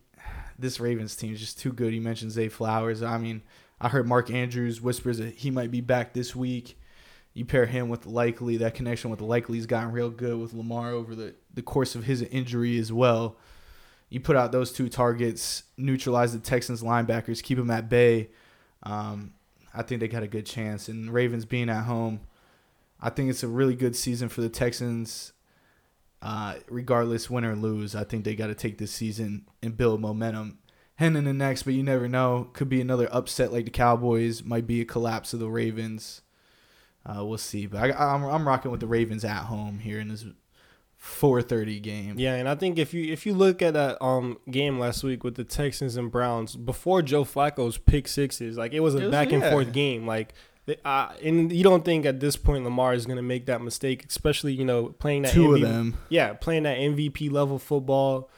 [0.57, 1.93] this Ravens team is just too good.
[1.93, 3.03] You mentioned Zay Flowers.
[3.03, 3.41] I mean,
[3.79, 6.77] I heard Mark Andrews whispers that he might be back this week.
[7.33, 11.15] You pair him with Likely, that connection with Likely's gotten real good with Lamar over
[11.15, 13.37] the, the course of his injury as well.
[14.09, 18.29] You put out those two targets, neutralize the Texans linebackers, keep them at bay.
[18.83, 19.33] Um,
[19.73, 20.87] I think they got a good chance.
[20.87, 22.21] And Ravens being at home,
[23.01, 25.33] I think it's a really good season for the Texans.
[26.27, 30.01] Uh, regardless, win or lose, I think they got to take this season and build
[30.01, 30.57] momentum.
[30.95, 32.49] Heading in the next, but you never know.
[32.53, 34.43] Could be another upset like the Cowboys.
[34.43, 36.21] Might be a collapse of the Ravens.
[37.05, 37.67] Uh, we'll see.
[37.67, 40.25] But I, I'm I'm rocking with the Ravens at home here in this
[40.99, 42.15] 4:30 game.
[42.17, 45.23] Yeah, and I think if you if you look at that um game last week
[45.23, 49.01] with the Texans and Browns before Joe Flacco's pick sixes, like it was a It
[49.03, 49.51] was- back and yeah.
[49.51, 50.07] forth game.
[50.07, 50.33] Like,
[50.65, 53.61] they- uh, and you don't think at this point Lamar is going to make that
[53.61, 55.97] mistake, especially you know playing that Two MVP of them.
[56.09, 58.29] Yeah, playing that MVP level football.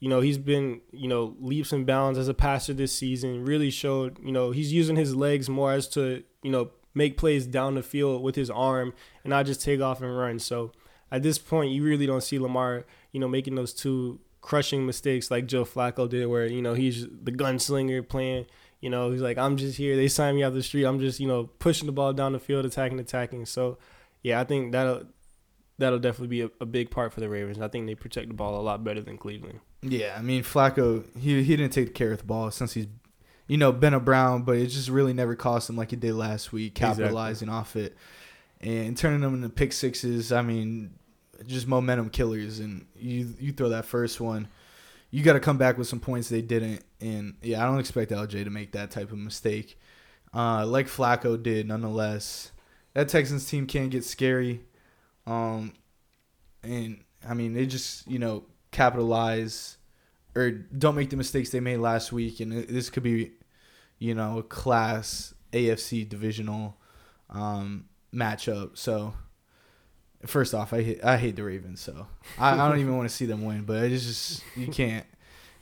[0.00, 3.44] you know, he's been, you know, leaps and bounds as a passer this season.
[3.44, 7.46] Really showed, you know, he's using his legs more as to, you know, make plays
[7.48, 8.92] down the field with his arm
[9.24, 10.38] and not just take off and run.
[10.38, 10.70] So
[11.10, 15.32] at this point, you really don't see Lamar, you know, making those two crushing mistakes
[15.32, 18.46] like Joe Flacco did, where you know he's the gunslinger playing.
[18.80, 19.96] You know, he's like, I'm just here.
[19.96, 20.84] They signed me out the street.
[20.84, 23.46] I'm just, you know, pushing the ball down the field, attacking, attacking.
[23.46, 23.78] So,
[24.22, 25.04] yeah, I think that'll
[25.78, 27.60] that'll definitely be a, a big part for the Ravens.
[27.60, 29.60] I think they protect the ball a lot better than Cleveland.
[29.82, 32.86] Yeah, I mean Flacco, he he didn't take care of the ball since he's,
[33.46, 36.14] you know, been a Brown, but it just really never cost him like it did
[36.14, 37.60] last week, capitalizing exactly.
[37.60, 37.96] off it
[38.60, 40.32] and turning them into pick sixes.
[40.32, 40.94] I mean,
[41.46, 44.48] just momentum killers, and you you throw that first one,
[45.10, 48.10] you got to come back with some points they didn't, and yeah, I don't expect
[48.10, 49.78] LJ to make that type of mistake,
[50.34, 51.66] uh, like Flacco did.
[51.66, 52.52] Nonetheless,
[52.94, 54.64] that Texans team can get scary,
[55.26, 55.72] um,
[56.62, 59.78] and I mean they just you know capitalize
[60.38, 63.32] or don't make the mistakes they made last week, and this could be,
[63.98, 66.76] you know, a class AFC divisional
[67.30, 68.78] um, matchup.
[68.78, 69.14] So
[70.26, 72.06] First off, I hate, I hate the Ravens, so
[72.38, 73.62] I, I don't even want to see them win.
[73.62, 75.06] But it's just you can't.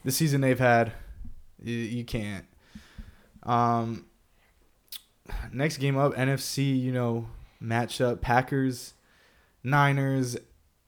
[0.05, 0.93] The season they've had,
[1.63, 2.47] you, you can't.
[3.43, 4.07] Um,
[5.53, 7.27] next game up, NFC, you know,
[7.63, 8.95] matchup Packers,
[9.63, 10.37] Niners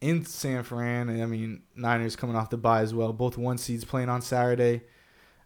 [0.00, 1.20] in San Fran.
[1.20, 3.12] I mean, Niners coming off the bye as well.
[3.12, 4.82] Both one seeds playing on Saturday.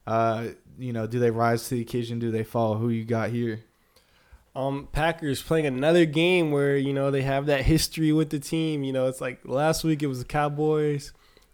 [0.06, 0.48] Uh,
[0.78, 2.18] you know, do they rise to the occasion?
[2.18, 2.76] Do they fall?
[2.76, 3.64] Who you got here?
[4.54, 8.84] Um, Packers playing another game where you know they have that history with the team.
[8.84, 11.12] You know, it's like last week it was the Cowboys.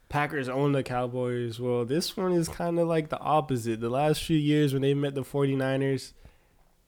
[0.09, 1.61] Packers own the Cowboys.
[1.61, 3.81] Well, this one is kind of like the opposite.
[3.81, 6.15] The last few years when they met the 49ers,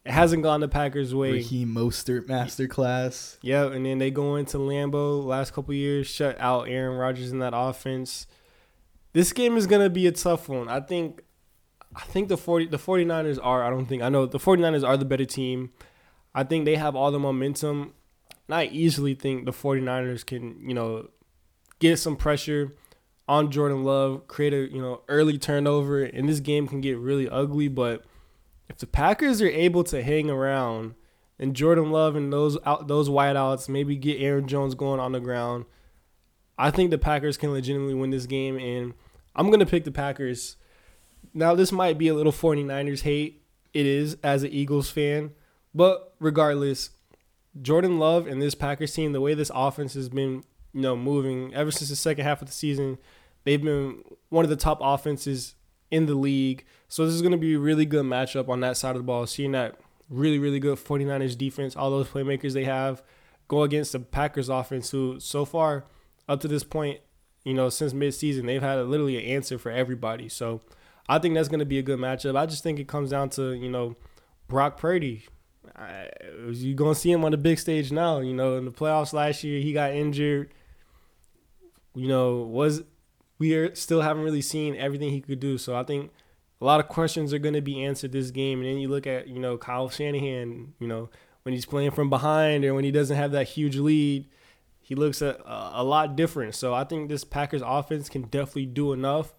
[0.06, 1.32] it hasn't gone the Packers' way.
[1.32, 3.36] Raheem Mostert masterclass.
[3.42, 7.40] Yeah, and then they go into Lambeau last couple years, shut out Aaron Rodgers in
[7.40, 8.26] that offense.
[9.12, 10.68] This game is gonna be a tough one.
[10.68, 11.22] I think
[11.94, 14.96] I think the 40 the 49ers are I don't think I know the 49ers are
[14.96, 15.72] the better team.
[16.34, 17.94] I think they have all the momentum.
[18.48, 21.08] And I easily think the 49ers can, you know,
[21.78, 22.74] get some pressure
[23.28, 27.28] on Jordan Love, create a, you know, early turnover, and this game can get really
[27.28, 27.68] ugly.
[27.68, 28.04] But
[28.68, 30.94] if the Packers are able to hang around
[31.38, 35.20] and Jordan Love and those out those wideouts maybe get Aaron Jones going on the
[35.20, 35.64] ground,
[36.58, 38.58] I think the Packers can legitimately win this game.
[38.58, 38.94] And
[39.36, 40.56] I'm gonna pick the Packers.
[41.32, 43.44] Now this might be a little 49ers hate.
[43.72, 45.30] It is as an Eagles fan.
[45.74, 46.90] But regardless,
[47.60, 50.42] Jordan Love and this Packers team, the way this offense has been,
[50.72, 52.98] you know, moving ever since the second half of the season,
[53.44, 55.54] they've been one of the top offenses
[55.90, 56.64] in the league.
[56.88, 59.06] So this is going to be a really good matchup on that side of the
[59.06, 59.26] ball.
[59.26, 63.02] Seeing that really, really good 49ers defense, all those playmakers they have,
[63.48, 65.84] go against the Packers offense, who so far,
[66.28, 67.00] up to this point,
[67.44, 70.28] you know, since midseason, they've had a, literally an answer for everybody.
[70.28, 70.60] So
[71.08, 72.36] I think that's going to be a good matchup.
[72.36, 73.96] I just think it comes down to, you know,
[74.46, 75.26] Brock Purdy
[76.52, 78.20] you gonna see him on the big stage now.
[78.20, 80.52] You know, in the playoffs last year, he got injured.
[81.94, 82.82] You know, was
[83.38, 85.58] we are still haven't really seen everything he could do.
[85.58, 86.10] So I think
[86.60, 88.60] a lot of questions are going to be answered this game.
[88.60, 90.74] And then you look at you know Kyle Shanahan.
[90.78, 91.10] You know
[91.42, 94.28] when he's playing from behind or when he doesn't have that huge lead,
[94.80, 95.40] he looks a,
[95.72, 96.54] a lot different.
[96.54, 99.32] So I think this Packers offense can definitely do enough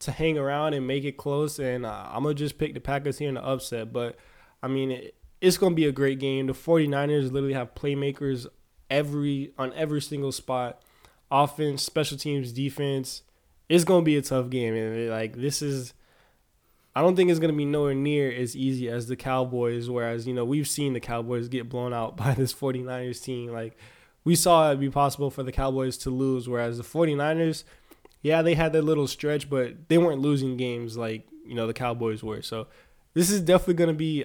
[0.00, 1.58] to hang around and make it close.
[1.58, 3.92] And uh, I'm gonna just pick the Packers here in the upset.
[3.92, 4.16] But
[4.62, 6.46] I mean, it, it's going to be a great game.
[6.46, 8.46] The 49ers literally have playmakers
[8.90, 10.82] every on every single spot.
[11.30, 13.22] Offense, special teams, defense.
[13.68, 15.92] It's going to be a tough game and like this is
[16.96, 20.26] I don't think it's going to be nowhere near as easy as the Cowboys whereas,
[20.26, 23.76] you know, we've seen the Cowboys get blown out by this 49ers team like
[24.24, 27.64] we saw it be possible for the Cowboys to lose whereas the 49ers
[28.22, 31.74] yeah, they had that little stretch, but they weren't losing games like, you know, the
[31.74, 32.42] Cowboys were.
[32.42, 32.66] So
[33.14, 34.24] this is definitely going to be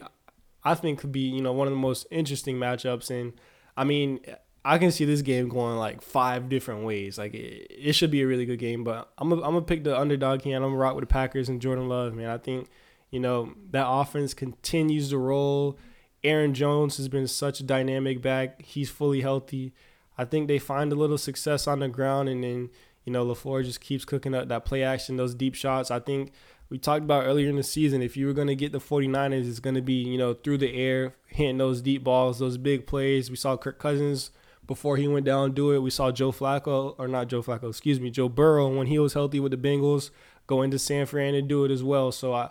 [0.65, 3.09] I think could be you know one of the most interesting matchups.
[3.09, 3.33] And
[3.75, 4.19] I mean,
[4.65, 7.17] I can see this game going like five different ways.
[7.17, 8.83] Like it, it should be a really good game.
[8.83, 10.55] But I'm a, I'm gonna pick the underdog here.
[10.55, 12.13] I'm gonna rock with the Packers and Jordan Love.
[12.13, 12.69] Man, I think
[13.11, 15.77] you know that offense continues to roll.
[16.23, 18.61] Aaron Jones has been such a dynamic back.
[18.61, 19.73] He's fully healthy.
[20.17, 22.69] I think they find a little success on the ground, and then
[23.03, 25.91] you know LaFleur just keeps cooking up that play action, those deep shots.
[25.91, 26.31] I think
[26.73, 29.47] we talked about earlier in the season, if you were going to get the 49ers,
[29.47, 32.87] it's going to be, you know, through the air, hitting those deep balls, those big
[32.87, 33.29] plays.
[33.29, 34.31] We saw Kirk Cousins
[34.65, 35.83] before he went down do it.
[35.83, 39.13] We saw Joe Flacco, or not Joe Flacco, excuse me, Joe Burrow, when he was
[39.13, 40.09] healthy with the Bengals,
[40.47, 42.11] go into San Fran and do it as well.
[42.11, 42.49] So I,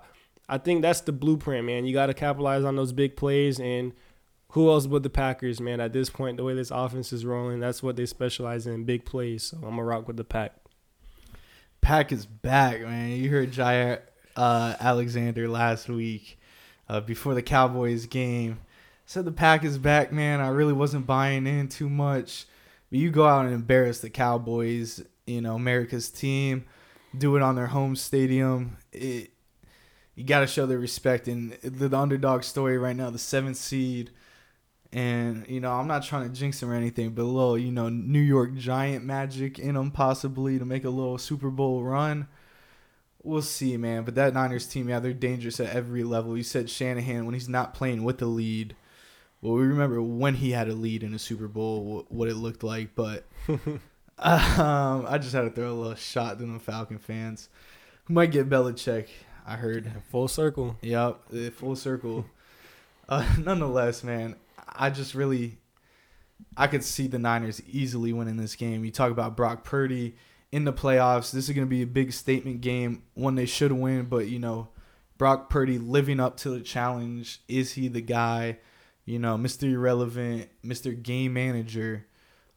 [0.49, 1.85] I think that's the blueprint, man.
[1.85, 3.59] You got to capitalize on those big plays.
[3.59, 3.93] And
[4.51, 5.81] who else but the Packers, man?
[5.81, 9.05] At this point, the way this offense is rolling, that's what they specialize in, big
[9.05, 9.43] plays.
[9.43, 10.53] So I'm going to rock with the Pack.
[11.81, 13.17] Pack is back, man.
[13.17, 14.03] You heard Jaire
[14.37, 16.39] uh, Alexander last week
[16.89, 18.61] uh, before the Cowboys game.
[19.07, 20.41] Said the Pack is back, man.
[20.41, 22.47] I really wasn't buying in too much.
[22.91, 26.65] But you go out and embarrass the Cowboys, you know, America's team,
[27.17, 28.77] do it on their home stadium.
[28.93, 29.31] It,
[30.15, 31.29] you got to show their respect.
[31.29, 34.11] And the, the underdog story right now, the seventh seed.
[34.93, 37.73] And, you know, I'm not trying to jinx them or anything, but a little, you
[37.73, 42.29] know, New York Giant magic in them possibly to make a little Super Bowl run.
[43.25, 44.05] We'll see, man.
[44.05, 46.37] But that Niners team, yeah, they're dangerous at every level.
[46.37, 48.75] You said Shanahan, when he's not playing with the lead,
[49.41, 52.63] well, we remember when he had a lead in a Super Bowl, what it looked
[52.63, 52.95] like.
[52.95, 53.81] But um,
[54.19, 57.49] I just had to throw a little shot to the Falcon fans
[58.05, 59.09] who might get Belichick.
[59.47, 60.77] I heard full circle.
[60.83, 62.25] Yep, full circle.
[63.09, 64.37] uh, nonetheless, man,
[64.69, 65.59] I just really,
[66.57, 68.85] I could see the Niners easily winning this game.
[68.85, 70.15] You talk about Brock Purdy
[70.53, 71.33] in the playoffs.
[71.33, 74.05] This is going to be a big statement game, one they should win.
[74.05, 74.69] But you know,
[75.19, 77.41] Brock Purdy living up to the challenge.
[77.49, 78.59] Is he the guy?
[79.05, 79.65] you know, Mr.
[79.65, 81.01] Irrelevant, Mr.
[81.01, 82.07] Game Manager.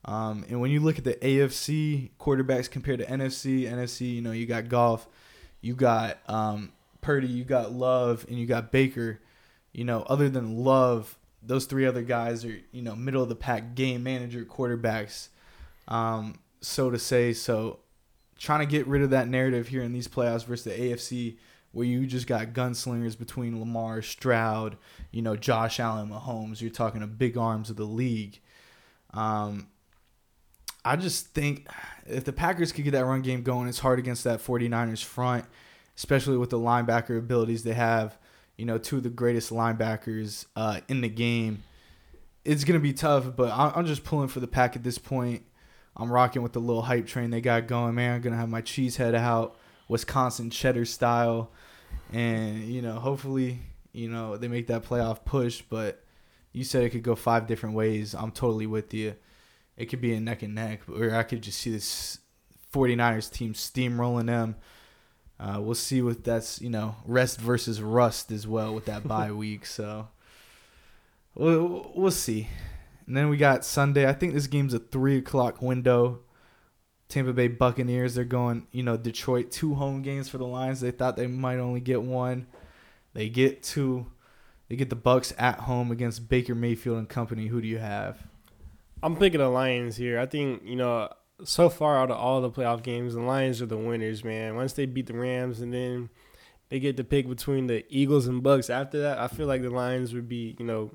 [0.06, 4.32] Um, and when you look at the AFC quarterbacks compared to NFC, NFC, you know,
[4.32, 5.08] you got Goff,
[5.62, 6.72] you got um,
[7.02, 9.20] Purdy, you got Love, and you got Baker.
[9.74, 13.36] You know, other than Love, those three other guys are, you know, middle of the
[13.36, 15.30] pack game manager quarterbacks,
[15.88, 17.34] um, so to say.
[17.34, 17.80] So
[18.38, 21.38] trying to get rid of that narrative here in these playoffs versus the AFC
[21.76, 24.78] where you just got gunslingers between Lamar, Stroud,
[25.12, 26.62] you know, Josh Allen, Mahomes.
[26.62, 28.40] You're talking the big arms of the league.
[29.14, 29.68] Um,
[30.86, 31.68] I just think
[32.06, 35.44] if the Packers could get that run game going, it's hard against that 49ers front,
[35.98, 38.18] especially with the linebacker abilities they have.
[38.56, 41.64] You know, two of the greatest linebackers uh, in the game.
[42.46, 45.44] It's going to be tough, but I'm just pulling for the pack at this point.
[45.96, 48.16] I'm rocking with the little hype train they got going, man.
[48.16, 51.52] I'm going to have my cheese head out, Wisconsin cheddar style
[52.12, 53.60] and you know, hopefully,
[53.94, 55.62] you know, they make that playoff push.
[55.62, 56.04] But
[56.52, 58.14] you said it could go five different ways.
[58.14, 59.16] I'm totally with you.
[59.78, 62.20] It could be a neck and neck, or I could just see this
[62.74, 64.56] 49ers team steamrolling them.
[65.38, 69.32] Uh, we'll see what that's you know rest versus rust as well with that bye
[69.34, 69.66] week.
[69.66, 70.08] So
[71.34, 72.48] we'll we'll see.
[73.08, 74.08] And then we got Sunday.
[74.08, 76.22] I think this game's a three o'clock window.
[77.08, 78.16] Tampa Bay Buccaneers.
[78.16, 80.82] They're going, you know, Detroit two home games for the Lions.
[80.82, 82.48] They thought they might only get one.
[83.14, 84.08] They get two.
[84.70, 87.48] They get the Bucks at home against Baker Mayfield and company.
[87.48, 88.26] Who do you have?
[89.04, 90.20] I'm picking the Lions here.
[90.20, 91.10] I think you know
[91.44, 94.56] so far out of all the playoff games, the Lions are the winners, man.
[94.56, 96.10] Once they beat the Rams and then
[96.70, 99.70] they get to pick between the Eagles and Bucks after that, I feel like the
[99.70, 100.92] Lions would be, you know,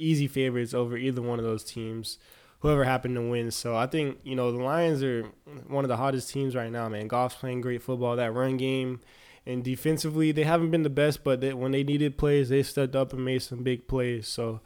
[0.00, 2.18] easy favorites over either one of those teams
[2.60, 3.50] whoever happened to win.
[3.50, 5.24] So I think you know the Lions are
[5.68, 7.08] one of the hottest teams right now, man.
[7.08, 8.16] Goff's playing great football.
[8.16, 9.00] That run game
[9.46, 12.94] and defensively, they haven't been the best, but they, when they needed plays, they stepped
[12.94, 14.28] up and made some big plays.
[14.28, 14.60] So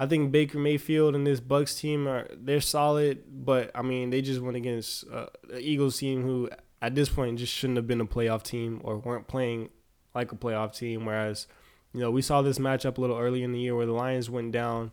[0.00, 4.22] I think Baker Mayfield and this Bucks team are they're solid, but I mean they
[4.22, 6.48] just went against uh, the Eagles team who
[6.80, 9.68] at this point just shouldn't have been a playoff team or weren't playing
[10.14, 11.04] like a playoff team.
[11.04, 11.46] Whereas
[11.92, 14.28] you know we saw this matchup a little early in the year where the Lions
[14.30, 14.92] went down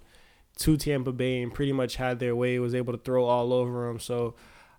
[0.58, 3.88] to Tampa Bay and pretty much had their way, was able to throw all over
[3.88, 4.00] them.
[4.00, 4.36] So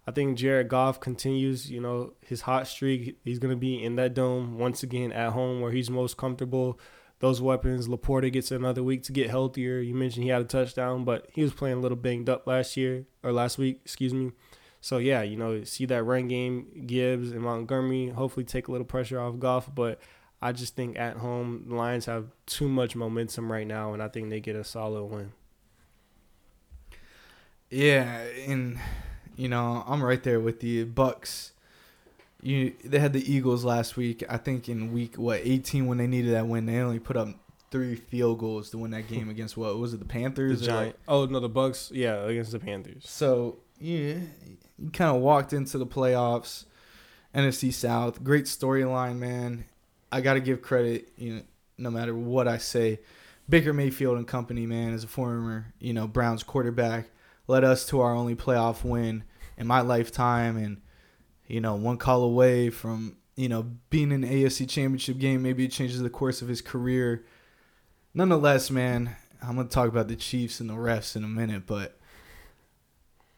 [0.06, 3.18] I think Jared Goff continues, you know, his hot streak.
[3.24, 6.78] He's going to be in that dome once again at home where he's most comfortable.
[7.18, 9.78] Those weapons, LaPorta gets another week to get healthier.
[9.78, 12.76] You mentioned he had a touchdown, but he was playing a little banged up last
[12.76, 14.32] year or last week, excuse me.
[14.82, 18.86] So yeah, you know, see that run game, Gibbs and Montgomery hopefully take a little
[18.86, 19.98] pressure off Goff, but
[20.40, 24.08] I just think at home the Lions have too much momentum right now, and I
[24.08, 25.32] think they get a solid win.
[27.70, 28.78] Yeah, and
[29.36, 31.52] you know I'm right there with the Bucks.
[32.42, 34.22] You they had the Eagles last week.
[34.28, 37.28] I think in week what 18 when they needed that win, they only put up
[37.70, 40.60] three field goals to win that game against what was it the Panthers?
[40.60, 40.96] The Giant.
[41.08, 41.90] oh no, the Bucks.
[41.92, 43.04] Yeah, against the Panthers.
[43.08, 44.14] So yeah,
[44.78, 46.66] you kind of walked into the playoffs,
[47.34, 48.22] NFC South.
[48.22, 49.64] Great storyline, man.
[50.10, 51.12] I got to give credit.
[51.16, 51.42] You know,
[51.78, 53.00] no matter what I say,
[53.48, 57.10] Baker Mayfield and company, man, as a former you know Browns quarterback
[57.46, 59.24] led us to our only playoff win
[59.56, 60.56] in my lifetime.
[60.56, 60.80] And
[61.46, 65.72] you know one call away from you know being in AFC championship game maybe it
[65.72, 67.24] changes the course of his career.
[68.14, 71.98] Nonetheless man I'm to talk about the Chiefs and the refs in a minute but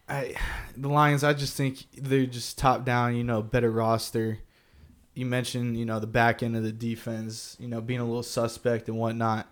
[0.08, 0.34] I
[0.76, 4.38] the Lions I just think they're just top down you know better roster
[5.18, 8.22] you mentioned you know the back end of the defense you know being a little
[8.22, 9.46] suspect and whatnot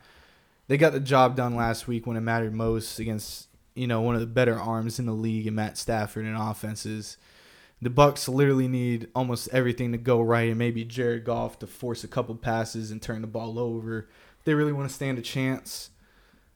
[0.69, 4.15] they got the job done last week when it mattered most against you know, one
[4.15, 7.19] of the better arms in the league and Matt Stafford and offenses.
[7.83, 12.03] The Bucks literally need almost everything to go right, and maybe Jared Goff to force
[12.03, 14.09] a couple passes and turn the ball over.
[14.45, 15.91] They really want to stand a chance.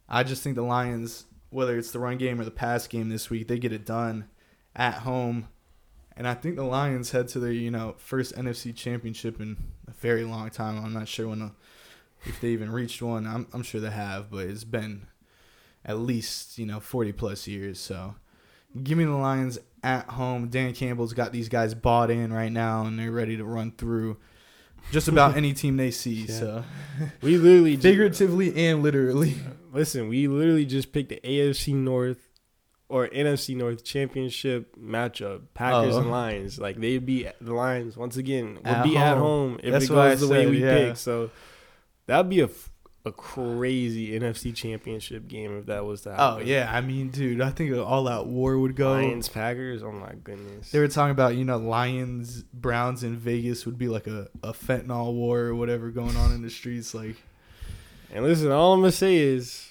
[0.08, 3.28] I just think the Lions, whether it's the run game or the pass game this
[3.28, 4.28] week, they get it done
[4.74, 5.48] at home.
[6.20, 9.56] And I think the Lions head to their, you know, first NFC championship in
[9.88, 10.84] a very long time.
[10.84, 11.52] I'm not sure when the,
[12.26, 13.26] if they even reached one.
[13.26, 15.06] I'm I'm sure they have, but it's been
[15.82, 17.80] at least, you know, 40 plus years.
[17.80, 18.16] So
[18.82, 20.48] give me the Lions at home.
[20.48, 24.18] Dan Campbell's got these guys bought in right now, and they're ready to run through
[24.92, 26.26] just about any team they see.
[26.26, 26.38] Yeah.
[26.38, 26.64] So
[27.22, 29.36] We literally figuratively and literally.
[29.72, 30.08] listen.
[30.10, 32.29] We literally just picked the AFC North
[32.90, 35.42] or NFC North championship matchup.
[35.54, 36.00] Packers Oh.
[36.00, 36.58] and Lions.
[36.58, 38.58] Like they'd be the Lions once again.
[38.64, 39.52] Would be at home.
[39.52, 40.74] home if That's it goes the way we yeah.
[40.74, 40.96] pick.
[40.96, 41.30] So
[42.06, 42.50] that'd be a
[43.06, 46.42] a crazy NFC championship game if that was to oh, happen.
[46.42, 48.90] Oh yeah, I mean, dude, I think an all-out war would go.
[48.90, 49.82] Lions Packers.
[49.82, 50.70] Oh my goodness.
[50.70, 54.52] They were talking about you know Lions Browns in Vegas would be like a, a
[54.52, 56.92] fentanyl war or whatever going on in the streets.
[56.92, 57.16] Like
[58.12, 59.68] And listen, all I'm gonna say is,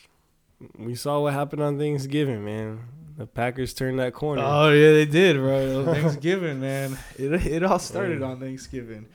[0.78, 2.80] we saw what happened on Thanksgiving, man.
[3.20, 4.42] The Packers turned that corner.
[4.46, 5.84] oh yeah, they did, bro.
[5.94, 6.98] Thanksgiving, man.
[7.18, 9.08] It it all started on Thanksgiving.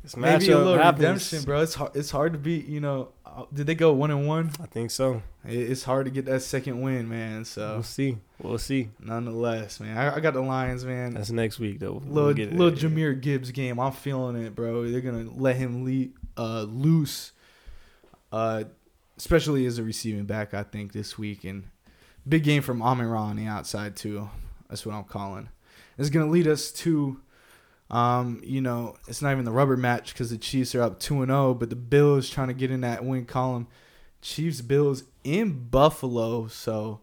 [0.00, 1.00] this Maybe a little happens.
[1.02, 1.60] redemption, bro.
[1.62, 1.96] It's hard.
[1.96, 2.66] It's hard to beat.
[2.66, 4.52] You know, uh, did they go one and one?
[4.62, 5.22] I think so.
[5.44, 7.44] It- It's hard to get that second win, man.
[7.44, 8.18] So We'll see.
[8.40, 8.90] We'll see.
[9.00, 11.14] nonetheless, man, I, I got the Lions, man.
[11.14, 11.94] That's next week though.
[12.06, 12.52] little We'll it.
[12.54, 13.80] little Jahmyr Gibbs game.
[13.80, 14.88] I'm feeling it, bro.
[14.88, 17.32] They're gonna let him le- uh, loose,
[18.30, 18.64] uh,
[19.16, 20.54] especially as a receiving back.
[20.54, 21.64] I think this week and
[22.28, 24.28] big game from Amon on the outside too.
[24.68, 25.48] That's what I'm calling.
[25.96, 27.20] It's gonna lead us to,
[27.90, 31.22] um, you know, it's not even the rubber match because the Chiefs are up two
[31.22, 33.66] and zero, but the Bills trying to get in that win column.
[34.20, 37.00] Chiefs Bills in Buffalo, so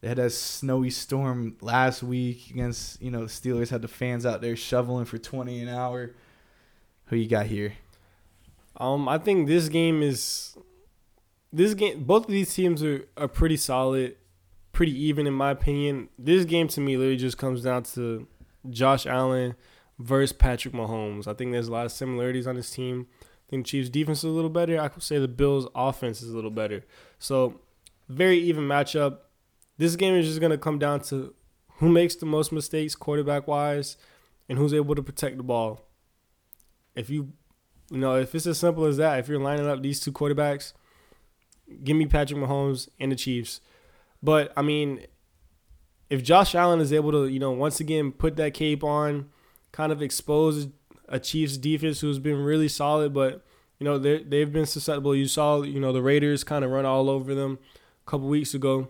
[0.00, 3.70] they had that snowy storm last week against you know the Steelers.
[3.70, 6.14] Had the fans out there shoveling for twenty an hour.
[7.06, 7.74] Who you got here?
[8.76, 10.56] Um, I think this game is
[11.52, 12.04] this game.
[12.04, 14.16] Both of these teams are, are pretty solid,
[14.78, 16.08] pretty even in my opinion.
[16.16, 18.28] This game to me literally just comes down to
[18.70, 19.56] Josh Allen
[19.98, 21.26] versus Patrick Mahomes.
[21.26, 23.08] I think there's a lot of similarities on this team.
[23.20, 24.80] I think the Chiefs defense is a little better.
[24.80, 26.84] I could say the Bills offense is a little better.
[27.18, 27.60] So
[28.08, 29.18] very even matchup.
[29.78, 31.34] This game is just gonna come down to
[31.78, 33.96] who makes the most mistakes quarterback wise
[34.48, 35.88] and who's able to protect the ball.
[36.94, 37.32] If you
[37.90, 40.72] you know, if it's as simple as that, if you're lining up these two quarterbacks,
[41.82, 43.60] give me Patrick Mahomes and the Chiefs.
[44.22, 45.06] But I mean,
[46.10, 49.28] if Josh Allen is able to, you know, once again put that cape on,
[49.72, 50.68] kind of expose
[51.08, 53.44] a Chiefs defense who's been really solid, but
[53.78, 55.14] you know they they've been susceptible.
[55.14, 57.58] You saw, you know, the Raiders kind of run all over them
[58.06, 58.88] a couple weeks ago.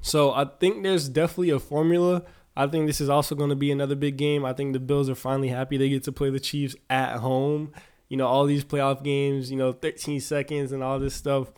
[0.00, 2.22] So I think there's definitely a formula.
[2.56, 4.44] I think this is also going to be another big game.
[4.44, 7.72] I think the Bills are finally happy they get to play the Chiefs at home.
[8.08, 11.50] You know, all these playoff games, you know, 13 seconds and all this stuff,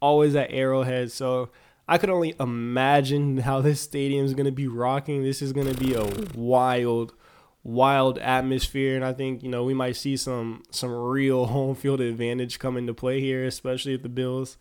[0.00, 1.12] always at Arrowhead.
[1.12, 1.50] So
[1.92, 5.22] I could only imagine how this stadium is going to be rocking.
[5.22, 7.12] This is going to be a wild,
[7.64, 12.00] wild atmosphere, and I think you know we might see some some real home field
[12.00, 14.56] advantage come into play here, especially if the Bills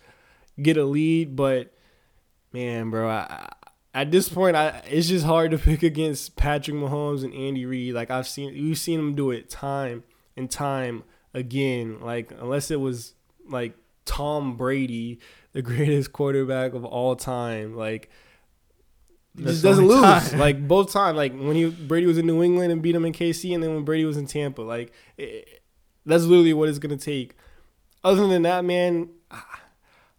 [0.61, 1.37] get a lead.
[1.37, 1.73] But
[2.51, 3.49] man, bro, I,
[3.93, 7.93] at this point, I it's just hard to pick against Patrick Mahomes and Andy Reid.
[7.93, 10.03] Like I've seen, we've seen them do it time
[10.35, 12.01] and time again.
[12.01, 13.13] Like unless it was
[13.47, 13.73] like
[14.03, 15.21] Tom Brady,
[15.53, 18.09] the greatest quarterback of all time, like.
[19.37, 20.01] He just doesn't lose.
[20.01, 20.39] time.
[20.39, 23.13] Like both times, like when he Brady was in New England and beat him in
[23.13, 25.61] KC, and then when Brady was in Tampa, like it,
[26.05, 27.37] that's literally what it's gonna take.
[28.03, 29.07] Other than that, man,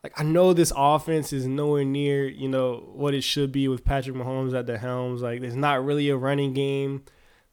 [0.03, 3.85] like I know this offense is nowhere near you know what it should be with
[3.85, 5.23] Patrick Mahomes at the helms.
[5.23, 7.05] Like there's not really a running game.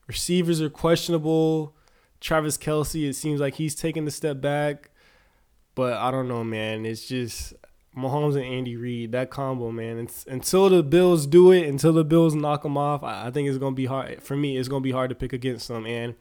[0.08, 1.76] Receivers are questionable.
[2.20, 4.90] Travis Kelce, it seems like he's taking a step back,
[5.76, 6.86] but I don't know, man.
[6.86, 7.54] It's just
[8.00, 10.00] Mahomes and Andy Reid that combo, man.
[10.00, 13.48] It's, until the Bills do it, until the Bills knock them off, I, I think
[13.50, 14.58] it's gonna be hard for me.
[14.58, 15.86] It's gonna be hard to pick against them.
[15.86, 16.16] And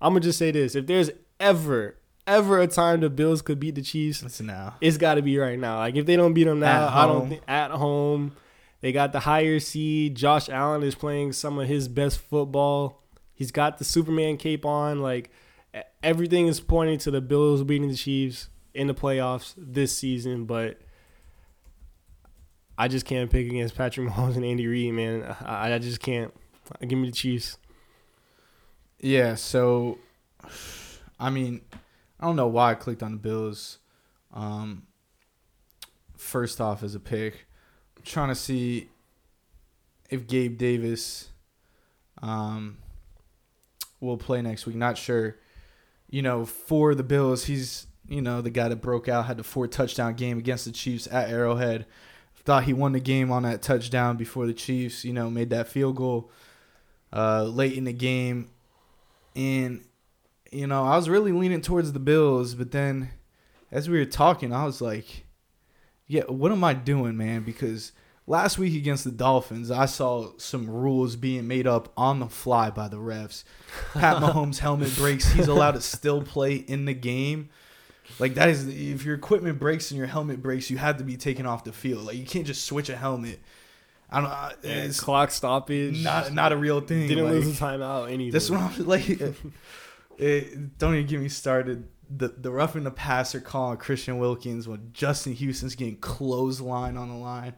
[0.00, 1.10] I'm gonna just say this: if there's
[1.40, 4.74] ever ever a time the Bills could beat the Chiefs, Listen now.
[4.80, 5.78] it's got to be right now.
[5.78, 8.32] Like if they don't beat them now, I don't think at home.
[8.80, 10.14] They got the higher seed.
[10.14, 13.02] Josh Allen is playing some of his best football.
[13.34, 15.02] He's got the Superman cape on.
[15.02, 15.30] Like
[16.02, 20.80] everything is pointing to the Bills beating the Chiefs in the playoffs this season, but
[22.80, 25.36] I just can't pick against Patrick Mahomes and Andy Reid, man.
[25.44, 26.32] I, I just can't.
[26.86, 27.58] Give me the Chiefs.
[29.00, 29.98] Yeah, so
[31.18, 31.60] I mean,
[32.20, 33.78] I don't know why I clicked on the Bills.
[34.32, 34.86] Um,
[36.16, 37.46] first off, as a pick,
[37.96, 38.88] I'm trying to see
[40.08, 41.30] if Gabe Davis,
[42.22, 42.78] um,
[44.00, 44.76] will play next week.
[44.76, 45.36] Not sure.
[46.08, 49.44] You know, for the Bills, he's you know the guy that broke out, had the
[49.44, 51.86] four touchdown game against the Chiefs at Arrowhead.
[52.48, 55.68] Thought he won the game on that touchdown before the Chiefs, you know, made that
[55.68, 56.30] field goal
[57.12, 58.48] uh, late in the game,
[59.36, 59.84] and
[60.50, 63.10] you know I was really leaning towards the Bills, but then
[63.70, 65.26] as we were talking, I was like,
[66.06, 67.42] yeah, what am I doing, man?
[67.42, 67.92] Because
[68.26, 72.70] last week against the Dolphins, I saw some rules being made up on the fly
[72.70, 73.44] by the refs.
[73.92, 77.50] Pat Mahomes' helmet breaks; he's allowed to still play in the game.
[78.18, 81.16] Like that is if your equipment breaks and your helmet breaks, you have to be
[81.16, 82.04] taken off the field.
[82.04, 83.40] Like you can't just switch a helmet.
[84.10, 84.30] I don't.
[84.30, 84.50] know.
[84.70, 86.02] It's clock stoppage.
[86.02, 87.08] not not a real thing.
[87.08, 88.10] Didn't like, lose a timeout.
[88.10, 88.32] Anything.
[88.32, 89.20] That's what I'm like.
[90.18, 91.86] It, don't even get me started.
[92.10, 97.08] The the roughing the passer call on Christian Wilkins when Justin Houston's getting clothesline on
[97.08, 97.54] the line.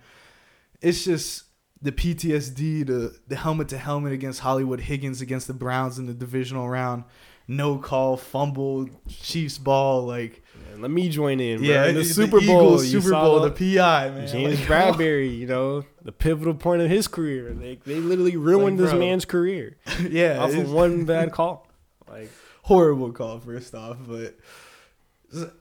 [0.82, 1.44] It's just
[1.80, 6.12] the PTSD, the the helmet to helmet against Hollywood Higgins against the Browns in the
[6.12, 7.04] divisional round.
[7.50, 10.40] No call, fumble, Chiefs ball, like
[10.70, 11.58] Man, let me join in.
[11.58, 11.66] Bro.
[11.66, 14.68] yeah, in the, the Super Bowl, Eagles, Super Bowl, the- the PI man, James Like,
[14.96, 17.52] Bradberry, you know, the pivotal point of his career.
[17.52, 19.76] They they literally ruined Like, this man's career
[20.08, 21.66] yeah, off of one bad call.
[22.08, 22.30] Like
[22.62, 24.36] horrible call first off, but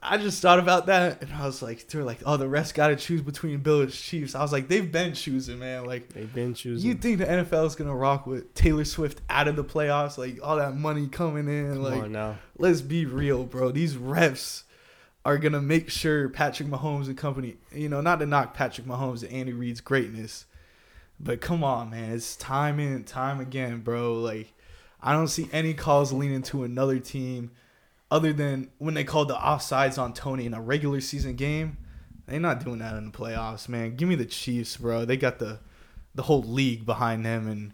[0.02, 2.88] I just thought about that and I was like, they're like, oh, the refs got
[2.88, 4.34] to choose between Bills and Chiefs.
[4.34, 5.86] I was like, they've been choosing, man.
[5.86, 6.90] Like, they've been choosing.
[6.90, 10.18] you think the NFL is gonna rock with Taylor Swift out of the playoffs?
[10.18, 11.74] Like all that money coming in.
[11.74, 12.40] Come like, on now.
[12.58, 13.72] let's be real, bro.
[13.72, 14.64] These refs
[15.24, 19.22] are gonna make sure Patrick Mahomes and company, you know, not to knock Patrick Mahomes
[19.22, 20.46] and Andy Reid's greatness,
[21.20, 24.16] but come on, man, it's time in, time again, bro.
[24.16, 24.54] Like,
[25.02, 27.52] I don't see any calls leaning to another team,
[28.12, 31.78] other than when they called the offsides on Toney in a regular season game.
[32.28, 33.96] They're not doing that in the playoffs, man.
[33.96, 35.04] Give me the Chiefs, bro.
[35.06, 35.60] They got the
[36.16, 37.74] the whole league behind them, and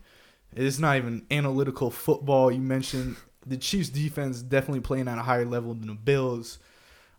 [0.53, 2.51] it's not even analytical football.
[2.51, 6.59] You mentioned the Chiefs' defense definitely playing at a higher level than the Bills.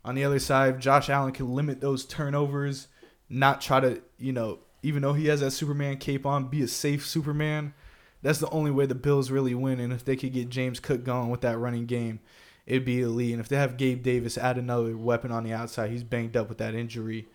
[0.03, 2.87] On the other side, Josh Allen can limit those turnovers,
[3.29, 6.67] not try to, you know, even though he has that Superman cape on, be a
[6.67, 7.73] safe Superman.
[8.21, 9.79] That's the only way the Bills really win.
[9.79, 12.19] And if they could get James Cook going with that running game,
[12.67, 13.31] it'd be elite.
[13.31, 16.49] And if they have Gabe Davis add another weapon on the outside, he's banged up
[16.49, 17.25] with that injury.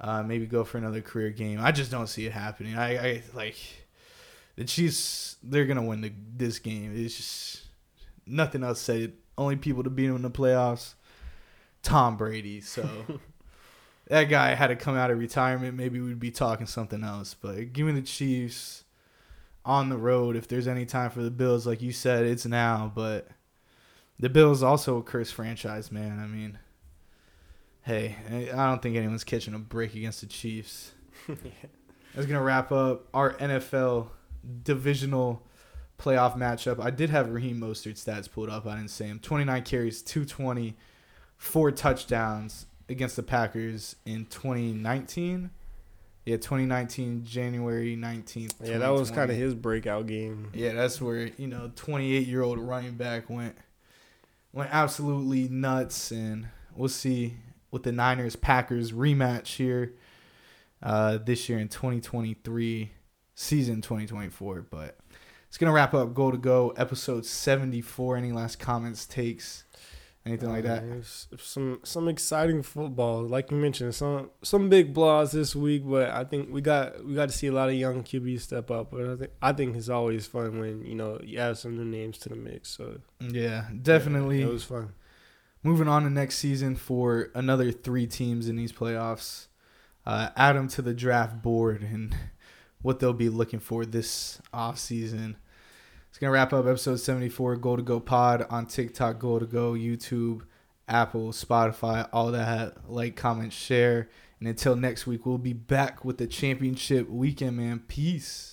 [0.00, 1.60] Uh, maybe go for another career game.
[1.60, 2.76] I just don't see it happening.
[2.76, 3.56] I, I like
[4.56, 5.36] the Chiefs.
[5.44, 6.92] They're gonna win the, this game.
[6.96, 7.62] It's just
[8.26, 9.12] nothing else said.
[9.38, 10.94] Only people to beat him in the playoffs.
[11.82, 12.60] Tom Brady.
[12.60, 12.88] So
[14.08, 15.76] that guy had to come out of retirement.
[15.76, 17.34] Maybe we'd be talking something else.
[17.34, 18.84] But give me the Chiefs
[19.64, 20.34] on the road.
[20.34, 22.90] If there's any time for the Bills, like you said, it's now.
[22.92, 23.28] But
[24.22, 26.20] the Bills also a cursed franchise, man.
[26.20, 26.56] I mean,
[27.82, 28.14] hey,
[28.54, 30.92] I don't think anyone's catching a break against the Chiefs.
[31.26, 34.10] That's gonna wrap up our NFL
[34.62, 35.42] divisional
[35.98, 36.78] playoff matchup.
[36.78, 38.64] I did have Raheem Mostert stats pulled up.
[38.64, 39.18] I didn't say him.
[39.18, 40.76] 29 carries, 220,
[41.36, 45.50] four touchdowns against the Packers in 2019.
[46.26, 48.54] Yeah, 2019, January 19th.
[48.62, 50.52] Yeah, that was kind of his breakout game.
[50.54, 53.56] Yeah, that's where you know 28 year old running back went
[54.52, 57.36] went absolutely nuts, and we'll see
[57.70, 59.94] with the Niners Packers rematch here
[60.82, 62.92] uh, this year in 2023
[63.34, 64.66] season 2024.
[64.70, 64.98] But
[65.48, 68.16] it's gonna wrap up Go to Go episode 74.
[68.16, 69.64] Any last comments, takes,
[70.24, 70.82] anything like that?
[70.84, 76.10] Uh, some some exciting football, like you mentioned, some some big blows this week, but
[76.10, 78.90] I think we got we got to see a lot of young QBs step up.
[78.90, 81.84] But I think I think it's always fun when you know you add some new
[81.84, 82.68] names to the mix.
[82.70, 84.40] So Yeah, definitely.
[84.40, 84.92] yeah, it was fun.
[85.64, 89.46] Moving on to next season for another three teams in these playoffs.
[90.04, 92.16] Uh, add them to the draft board and
[92.82, 95.36] what they'll be looking for this off season.
[96.22, 97.56] It's gonna wrap up episode seventy four.
[97.56, 100.42] Go to Go Pod on TikTok, Go to Go, YouTube,
[100.86, 102.88] Apple, Spotify, all that.
[102.88, 104.08] Like, comment, share,
[104.38, 107.56] and until next week, we'll be back with the championship weekend.
[107.56, 108.51] Man, peace.